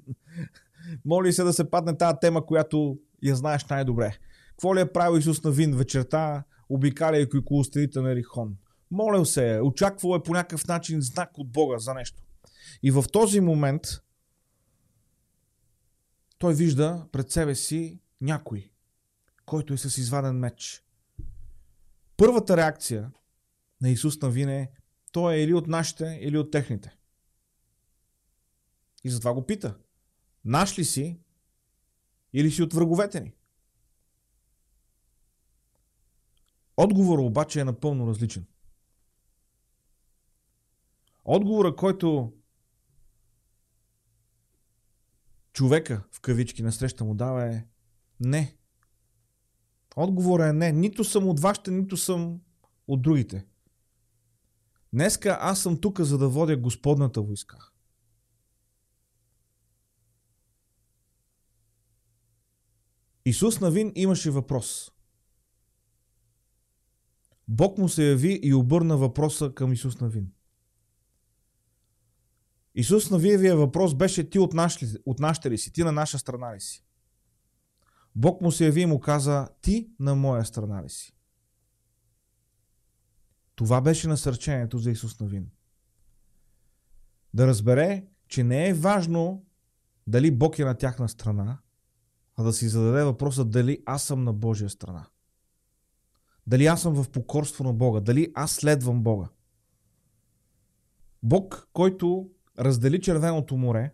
[1.05, 4.17] Моли се да се падне тази тема, която я знаеш най-добре.
[4.63, 8.57] Какво ли е правил Исус на Вин вечерта, обикаляйки около стените на Ерихон?
[8.91, 12.23] Молил се е, очаквал е по някакъв начин знак от Бога за нещо.
[12.83, 13.81] И в този момент
[16.37, 18.71] той вижда пред себе си някой,
[19.45, 20.83] който е с изваден меч.
[22.17, 23.11] Първата реакция
[23.81, 24.71] на Исус на Вин е,
[25.11, 26.95] той е или от нашите, или от техните.
[29.03, 29.77] И затова го пита.
[30.45, 31.19] Наш ли си,
[32.33, 33.33] или си от враговете ни?
[36.77, 38.45] Отговорът обаче е напълно различен.
[41.25, 42.33] Отговора, който
[45.53, 47.65] човека в кавички насреща му дава е
[48.19, 48.57] не.
[49.95, 50.71] Отговорът е не.
[50.71, 52.41] Нито съм от вашите, нито съм
[52.87, 53.45] от другите.
[54.93, 57.69] Днеска аз съм тук, за да водя Господната войска.
[63.25, 64.92] Исус Навин имаше въпрос.
[67.47, 70.31] Бог му се яви и обърна въпроса към Исус Навин.
[72.75, 76.19] Исус Навиевия въпрос беше ти от, наш ли, от нашите ли си, ти на наша
[76.19, 76.85] страна ли си?
[78.15, 81.15] Бог му се яви и му каза, ти на моя страна ли си?
[83.55, 85.49] Това беше насърчението за Исус Навин.
[87.33, 89.45] Да разбере, че не е важно
[90.07, 91.59] дали Бог е на тяхна страна,
[92.35, 95.05] а да си зададе въпроса дали аз съм на Божия страна.
[96.47, 99.29] Дали аз съм в покорство на Бога, дали аз следвам Бога.
[101.23, 102.29] Бог, който
[102.59, 103.93] раздели Червеното море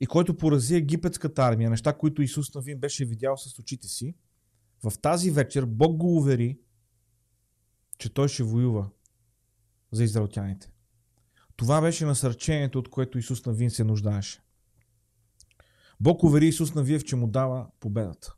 [0.00, 4.14] и който порази египетската армия, неща, които Исус Навин беше видял с очите си,
[4.84, 6.58] в тази вечер Бог го увери,
[7.98, 8.90] че той ще воюва
[9.92, 10.70] за израелтяните.
[11.56, 14.40] Това беше насърчението, от което Исус Навин се нуждаеше.
[16.00, 18.34] Бог увери Исус Навиев, че му дава победата.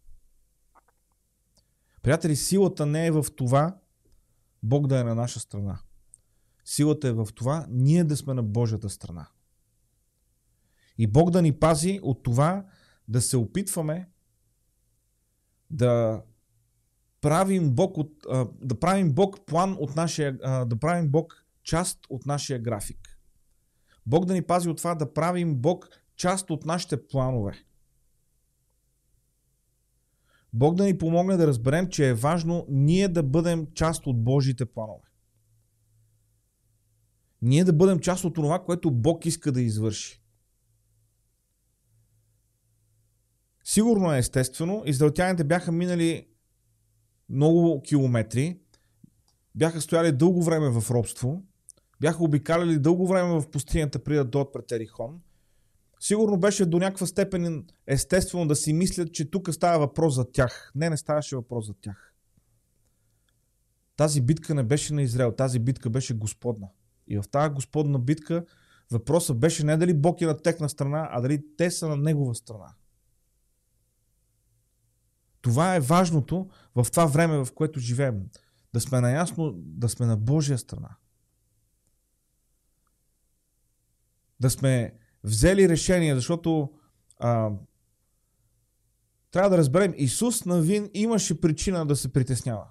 [2.07, 3.79] Приятели, силата не е в това
[4.63, 5.79] Бог да е на наша страна.
[6.65, 9.29] Силата е в това ние да сме на Божията страна.
[10.99, 12.67] И Бог да ни пази от това
[13.09, 14.11] да се опитваме
[15.71, 16.23] да
[17.21, 18.27] правим Бог, от,
[18.63, 23.19] да правим Бог план от нашия, да правим Бог част от нашия график.
[24.07, 27.65] Бог да ни пази от това да правим Бог част от нашите планове.
[30.57, 34.67] Бог да ни помогне да разберем, че е важно ние да бъдем част от Божите
[34.67, 35.09] планове.
[37.43, 40.23] Ние да бъдем част от това, което Бог иска да извърши.
[43.65, 46.29] Сигурно е естествено, израелтяните бяха минали
[47.29, 48.61] много километри,
[49.55, 51.43] бяха стояли дълго време в робство,
[52.01, 55.21] бяха обикаляли дълго време в пустинята преди да дойдат пред Ерихон–
[56.01, 60.73] Сигурно беше до някаква степен естествено да си мислят, че тук става въпрос за тях.
[60.75, 62.13] Не, не ставаше въпрос за тях.
[63.97, 66.69] Тази битка не беше на Израел, тази битка беше Господна.
[67.09, 68.45] И в тази Господна битка
[68.91, 72.35] въпросът беше не дали Бог е на техна страна, а дали те са на Негова
[72.35, 72.75] страна.
[75.41, 78.23] Това е важното в това време, в което живеем.
[78.75, 80.97] Да сме наясно, да сме на Божия страна.
[84.41, 84.93] Да сме
[85.27, 86.71] взели решение, защото
[87.19, 87.51] а,
[89.31, 92.67] трябва да разберем, Исус Навин имаше причина да се притеснява.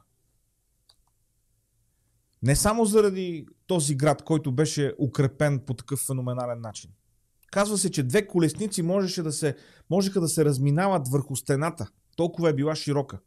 [2.44, 6.92] Не само заради този град, който беше укрепен по такъв феноменален начин.
[7.52, 9.56] Казва се, че две колесници можеше да се,
[9.90, 11.88] можеха да се разминават върху стената.
[12.16, 13.20] Толкова е била широка.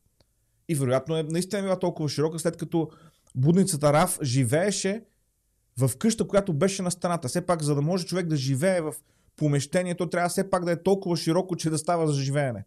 [0.68, 2.90] И вероятно е наистина е била толкова широка, след като
[3.34, 5.04] будницата Раф живееше
[5.78, 7.28] в къща, която беше на стената.
[7.28, 8.94] Все пак, за да може човек да живее в
[9.38, 12.64] помещението, трябва все пак да е толкова широко, че да става за живеене.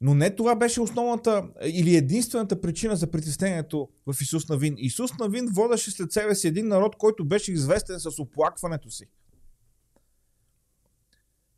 [0.00, 4.74] Но не това беше основната или единствената причина за притеснението в Исус Навин.
[4.78, 9.06] Исус Навин водеше след себе си един народ, който беше известен с оплакването си.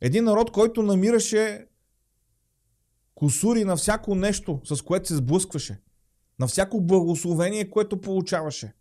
[0.01, 1.67] Един народ, който намираше
[3.15, 5.81] косури на всяко нещо, с което се сблъскваше.
[6.39, 8.73] На всяко благословение, което получаваше.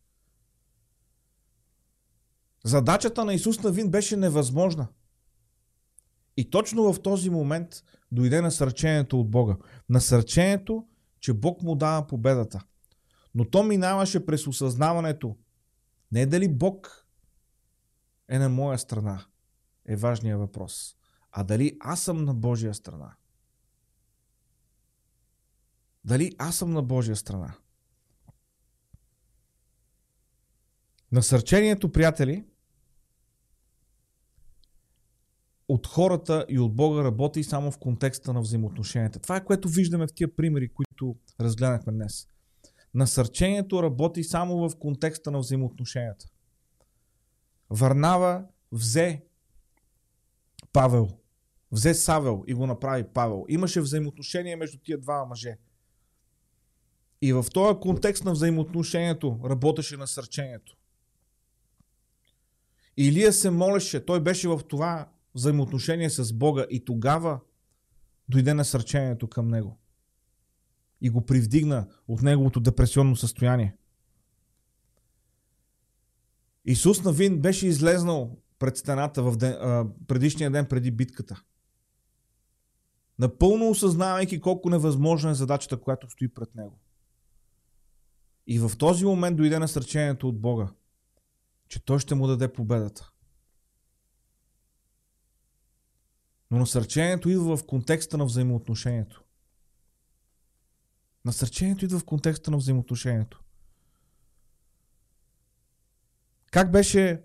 [2.69, 4.89] Задачата на Исус Навин беше невъзможна.
[6.37, 9.57] И точно в този момент дойде насърчението от Бога.
[9.89, 10.87] Насърчението,
[11.21, 12.65] че Бог му дава победата.
[13.35, 15.37] Но то минаваше през осъзнаването.
[16.13, 17.07] Не дали Бог
[18.29, 19.25] е на моя страна,
[19.87, 20.97] е важният въпрос.
[21.33, 23.15] А дали аз съм на Божия страна?
[26.05, 27.55] Дали аз съм на Божия страна?
[31.13, 32.45] Насърчението, приятели,
[35.69, 39.19] от хората и от Бога работи само в контекста на взаимоотношенията.
[39.19, 42.27] Това е което виждаме в тия примери, които разгледахме днес.
[42.95, 46.27] Насърчението работи само в контекста на взаимоотношенията.
[47.71, 49.23] Варнава взе
[50.73, 51.09] Павел,
[51.73, 53.45] взе Савел и го направи Павел.
[53.49, 55.59] Имаше взаимоотношение между тия два мъже.
[57.23, 60.77] И в този контекст на взаимоотношението работеше насърчението.
[62.97, 67.41] Илия се молеше, той беше в това взаимоотношение с Бога и тогава
[68.29, 69.79] дойде насърчението към него.
[71.01, 73.77] И го привдигна от неговото депресионно състояние.
[76.65, 79.57] Исус Навин беше излезнал пред стената в ден,
[80.07, 81.43] предишния ден преди битката.
[83.19, 86.79] Напълно осъзнавайки колко невъзможна е задачата, която стои пред него.
[88.47, 90.69] И в този момент дойде насърчението от Бога,
[91.69, 93.11] че той ще му даде победата.
[96.51, 99.25] Но насърчението идва в контекста на взаимоотношението.
[101.25, 103.43] Насърчението идва в контекста на взаимоотношението.
[106.51, 107.23] Как беше,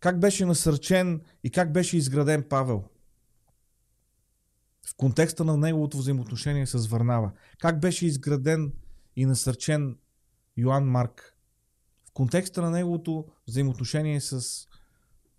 [0.00, 2.84] как беше насърчен и как беше изграден Павел?
[4.86, 7.32] В контекста на неговото взаимоотношение с Върнава.
[7.58, 8.72] Как беше изграден
[9.16, 9.98] и насърчен
[10.56, 11.36] Йоанн Марк?
[12.08, 14.66] В контекста на неговото взаимоотношение с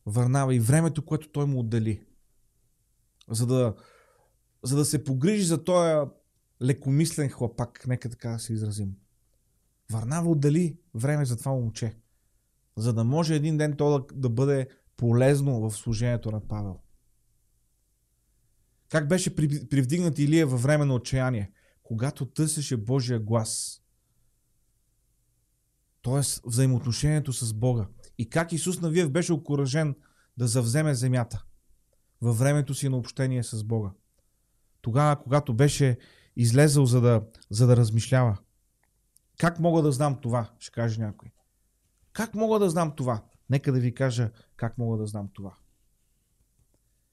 [0.06, 2.06] Върнава и времето, което той му отдели
[3.30, 3.76] за да,
[4.64, 6.10] за да се погрижи за този
[6.62, 8.96] лекомислен хлапак, нека така се изразим.
[9.92, 11.98] Варнава отдели време за това момче,
[12.78, 14.68] за да може един ден то да, да бъде
[14.98, 16.80] полезно в служението на Павел.
[18.90, 19.36] Как беше
[19.70, 21.52] привдигнат Илия във време на отчаяние,
[21.84, 23.82] когато търсеше Божия глас.
[26.02, 27.88] Тоест взаимоотношението с Бога.
[28.18, 29.96] И как Исус Навиев беше окоръжен
[30.38, 31.46] да завземе земята
[32.22, 33.92] във времето си на общение с Бога.
[34.82, 35.98] Тогава, когато беше
[36.36, 38.38] излезъл за да, за да размишлява.
[39.38, 41.32] Как мога да знам това, ще каже някой.
[42.14, 43.24] Как мога да знам това?
[43.50, 45.56] Нека да ви кажа как мога да знам това.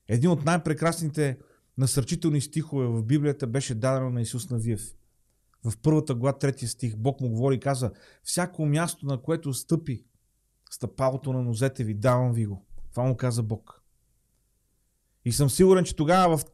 [0.09, 1.39] Един от най-прекрасните
[1.79, 4.95] насърчителни стихове в Библията беше дадено на Исус Навиев.
[5.65, 7.93] В първата глава, третия стих, Бог му говори и каза,
[8.23, 10.05] всяко място, на което стъпи
[10.71, 12.67] стъпалото на нозете ви, давам ви го.
[12.91, 13.83] Това му каза Бог.
[15.27, 16.45] И съм сигурен, че тогава в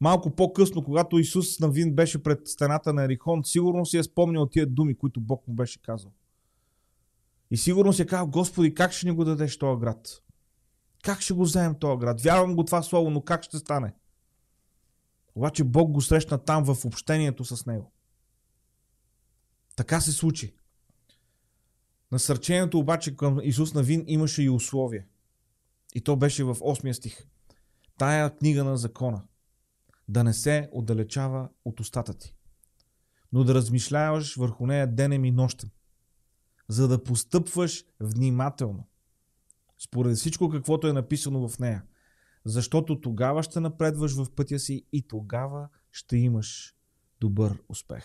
[0.00, 4.66] малко по-късно, когато Исус Навин беше пред стената на Ерихон, сигурно си е спомнял тия
[4.66, 6.12] думи, които Бог му беше казал.
[7.50, 10.22] И сигурно си е казал, Господи, как ще ни го дадеш този град?
[11.02, 12.20] Как ще го вземем този град?
[12.20, 13.94] Вярвам го това слово, но как ще стане?
[15.34, 17.92] Обаче Бог го срещна там в общението с него.
[19.76, 20.54] Така се случи.
[22.12, 25.06] Насърчението обаче към Исус Навин имаше и условие.
[25.94, 27.26] И то беше в 8 стих
[27.98, 29.22] тая книга на закона
[30.08, 32.34] да не се отдалечава от устата ти,
[33.32, 35.70] но да размишляваш върху нея денем и нощем,
[36.68, 38.88] за да постъпваш внимателно,
[39.78, 41.82] според всичко каквото е написано в нея.
[42.44, 46.76] Защото тогава ще напредваш в пътя си и тогава ще имаш
[47.20, 48.04] добър успех.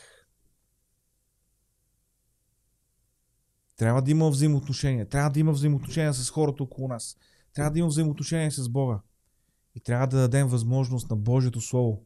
[3.78, 5.10] Трябва да има взаимоотношения.
[5.10, 7.18] Трябва да има взаимоотношения с хората около нас.
[7.54, 9.02] Трябва да има взаимоотношения с Бога.
[9.78, 12.06] И трябва да дадем възможност на Божието Слово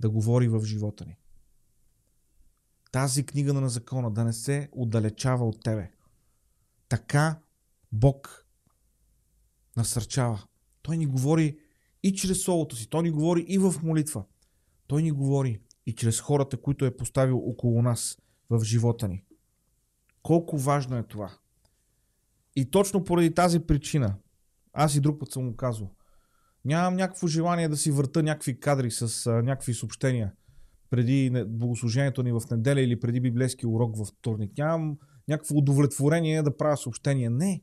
[0.00, 1.16] да говори в живота ни.
[2.92, 5.90] Тази книга на закона да не се отдалечава от тебе.
[6.88, 7.40] Така
[7.92, 8.46] Бог
[9.76, 10.44] насърчава.
[10.82, 11.58] Той ни говори
[12.02, 12.90] и чрез Словото си.
[12.90, 14.24] Той ни говори и в молитва.
[14.86, 18.18] Той ни говори и чрез хората, които е поставил около нас
[18.50, 19.24] в живота ни.
[20.22, 21.38] Колко важно е това.
[22.56, 24.16] И точно поради тази причина,
[24.72, 25.90] аз и друг път съм му казал,
[26.68, 30.32] нямам някакво желание да си върта някакви кадри с а, някакви съобщения
[30.90, 34.58] преди богослужението ни в неделя или преди библейски урок във вторник.
[34.58, 34.98] Нямам
[35.28, 37.30] някакво удовлетворение да правя съобщения.
[37.30, 37.62] Не.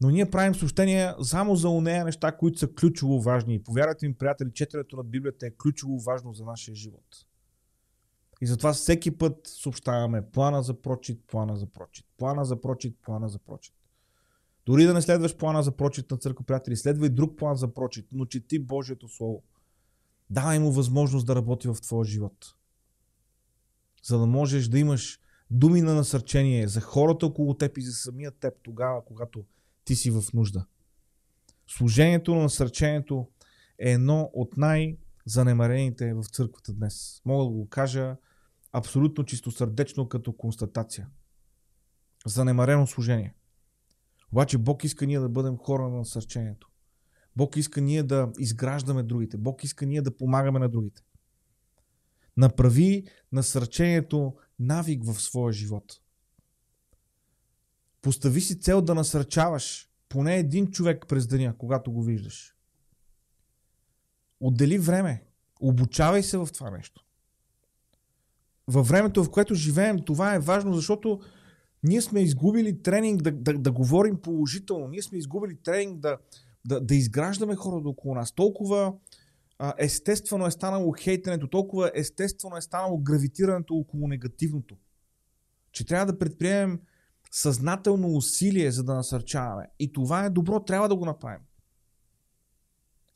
[0.00, 3.54] Но ние правим съобщения само за онея неща, които са ключово важни.
[3.54, 7.04] И повярвайте ми, приятели, четенето на Библията е ключово важно за нашия живот.
[8.40, 13.28] И затова всеки път съобщаваме плана за прочит, плана за прочит, плана за прочит, плана
[13.28, 13.74] за прочит.
[14.66, 18.06] Дори да не следваш плана за прочит на църква, приятели, следвай друг план за прочит,
[18.12, 19.42] но чети Божието Слово.
[20.30, 22.54] Давай му възможност да работи в твоя живот.
[24.02, 28.30] За да можеш да имаш думи на насърчение за хората около теб и за самия
[28.30, 29.44] теб тогава, когато
[29.84, 30.66] ти си в нужда.
[31.66, 33.28] Служението на насърчението
[33.78, 37.22] е едно от най- занемарените в църквата днес.
[37.24, 38.16] Мога да го кажа
[38.72, 41.08] абсолютно чистосърдечно като констатация.
[42.26, 43.34] Занемарено служение.
[44.32, 46.70] Обаче Бог иска ние да бъдем хора на насърчението.
[47.36, 49.36] Бог иска ние да изграждаме другите.
[49.36, 51.02] Бог иска ние да помагаме на другите.
[52.36, 56.00] Направи насърчението навик в своя живот.
[58.02, 62.56] Постави си цел да насърчаваш поне един човек през деня, когато го виждаш.
[64.40, 65.24] Отдели време.
[65.60, 67.04] Обучавай се в това нещо.
[68.68, 71.20] Във времето, в което живеем, това е важно, защото
[71.86, 74.88] ние сме изгубили тренинг да, да, да говорим положително.
[74.88, 76.18] Ние сме изгубили тренинг да,
[76.64, 78.32] да, да изграждаме хората около нас.
[78.32, 78.94] Толкова
[79.58, 84.76] а, естествено е станало хейтенето, толкова естествено е станало гравитирането около негативното,
[85.72, 86.80] че трябва да предприемем
[87.30, 89.68] съзнателно усилие, за да насърчаваме.
[89.78, 91.42] И това е добро, трябва да го направим.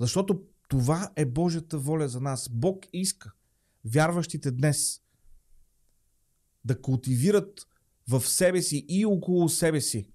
[0.00, 2.48] Защото това е Божията воля за нас.
[2.52, 3.32] Бог иска
[3.84, 5.00] вярващите днес
[6.64, 7.66] да култивират
[8.10, 10.08] в себе си и около себе си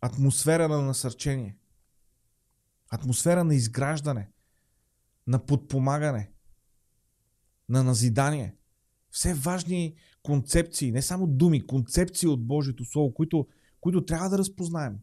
[0.00, 1.56] атмосфера на насърчение,
[2.90, 4.30] атмосфера на изграждане,
[5.26, 6.30] на подпомагане,
[7.68, 8.56] на назидание.
[9.10, 13.48] Все важни концепции, не само думи, концепции от Божието Слово, които,
[13.80, 14.98] които трябва да разпознаем.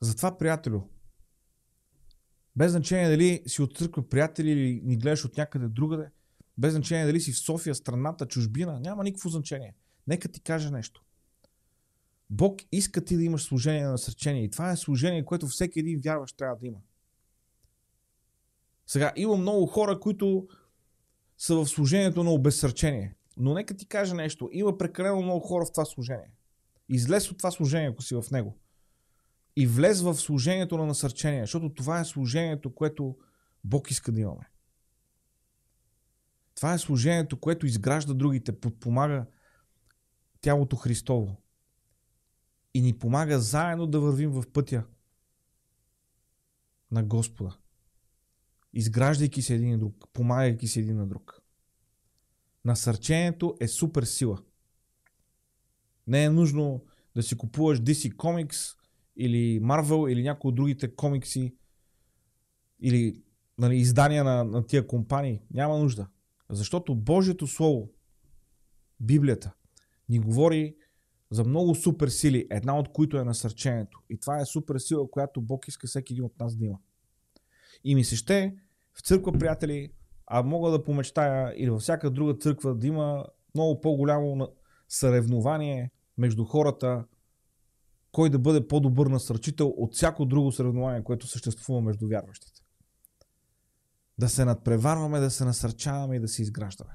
[0.00, 0.82] Затова, приятелю,
[2.56, 6.10] без значение дали си от църква приятели или ни гледаш от някъде другаде,
[6.58, 9.74] без значение дали си в София, страната, чужбина, няма никакво значение.
[10.06, 11.04] Нека ти кажа нещо.
[12.30, 14.44] Бог иска ти да имаш служение на насърчение.
[14.44, 16.78] И това е служение, което всеки един вярващ трябва да има.
[18.86, 20.48] Сега, има много хора, които
[21.38, 23.14] са в служението на обезсърчение.
[23.36, 24.48] Но нека ти кажа нещо.
[24.52, 26.32] Има прекалено много хора в това служение.
[26.88, 28.58] Излез от това служение, ако си в него
[29.56, 33.16] и влез в служението на насърчение, защото това е служението, което
[33.64, 34.50] Бог иска да имаме.
[36.54, 39.26] Това е служението, което изгражда другите, подпомага
[40.42, 41.36] тялото Христово
[42.74, 44.84] и ни помага заедно да вървим в пътя
[46.90, 47.56] на Господа,
[48.72, 51.42] изграждайки се един на друг, помагайки се един на друг.
[52.64, 54.42] Насърчението е супер сила.
[56.06, 56.84] Не е нужно
[57.14, 58.76] да си купуваш DC Comics,
[59.16, 61.54] или Марвел, или някои от другите комикси,
[62.80, 63.22] или
[63.58, 65.42] нали, издания на, на тия компании.
[65.50, 66.06] Няма нужда.
[66.50, 67.90] Защото Божието Слово,
[69.00, 69.52] Библията,
[70.08, 70.76] ни говори
[71.30, 74.02] за много супер сили, една от които е насърчението.
[74.10, 76.78] И това е супер сила, която Бог иска всеки един от нас да има.
[77.84, 78.54] И ми се ще
[78.94, 79.92] в църква, приятели,
[80.26, 84.48] а мога да помечтая или във всяка друга църква да има много по-голямо
[84.88, 87.04] съревнование между хората,
[88.12, 92.60] кой да бъде по-добър насърчител от всяко друго съревнование, което съществува между вярващите.
[94.18, 96.92] Да се надпреварваме, да се насърчаваме и да се изграждаме.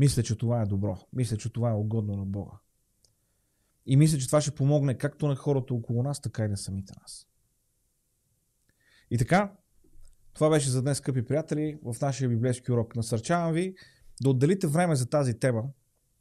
[0.00, 0.98] Мисля, че това е добро.
[1.12, 2.52] Мисля, че това е угодно на Бога.
[3.86, 6.92] И мисля, че това ще помогне както на хората около нас, така и на самите
[7.00, 7.26] нас.
[9.10, 9.52] И така,
[10.34, 12.96] това беше за днес, скъпи приятели, в нашия библейски урок.
[12.96, 13.74] Насърчавам ви
[14.22, 15.64] да отделите време за тази тема,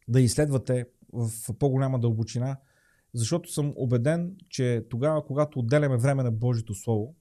[0.08, 2.58] да изследвате в по-голяма дълбочина–
[3.14, 7.16] защото съм убеден, че тогава, когато отделяме време на Божието Слово,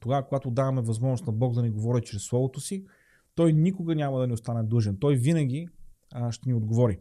[0.00, 2.86] тогава, когато даваме възможност на Бог да ни говори чрез Словото си,
[3.34, 4.96] Той никога няма да ни остане длъжен.
[5.00, 5.68] Той винаги
[6.30, 6.98] ще ни отговори.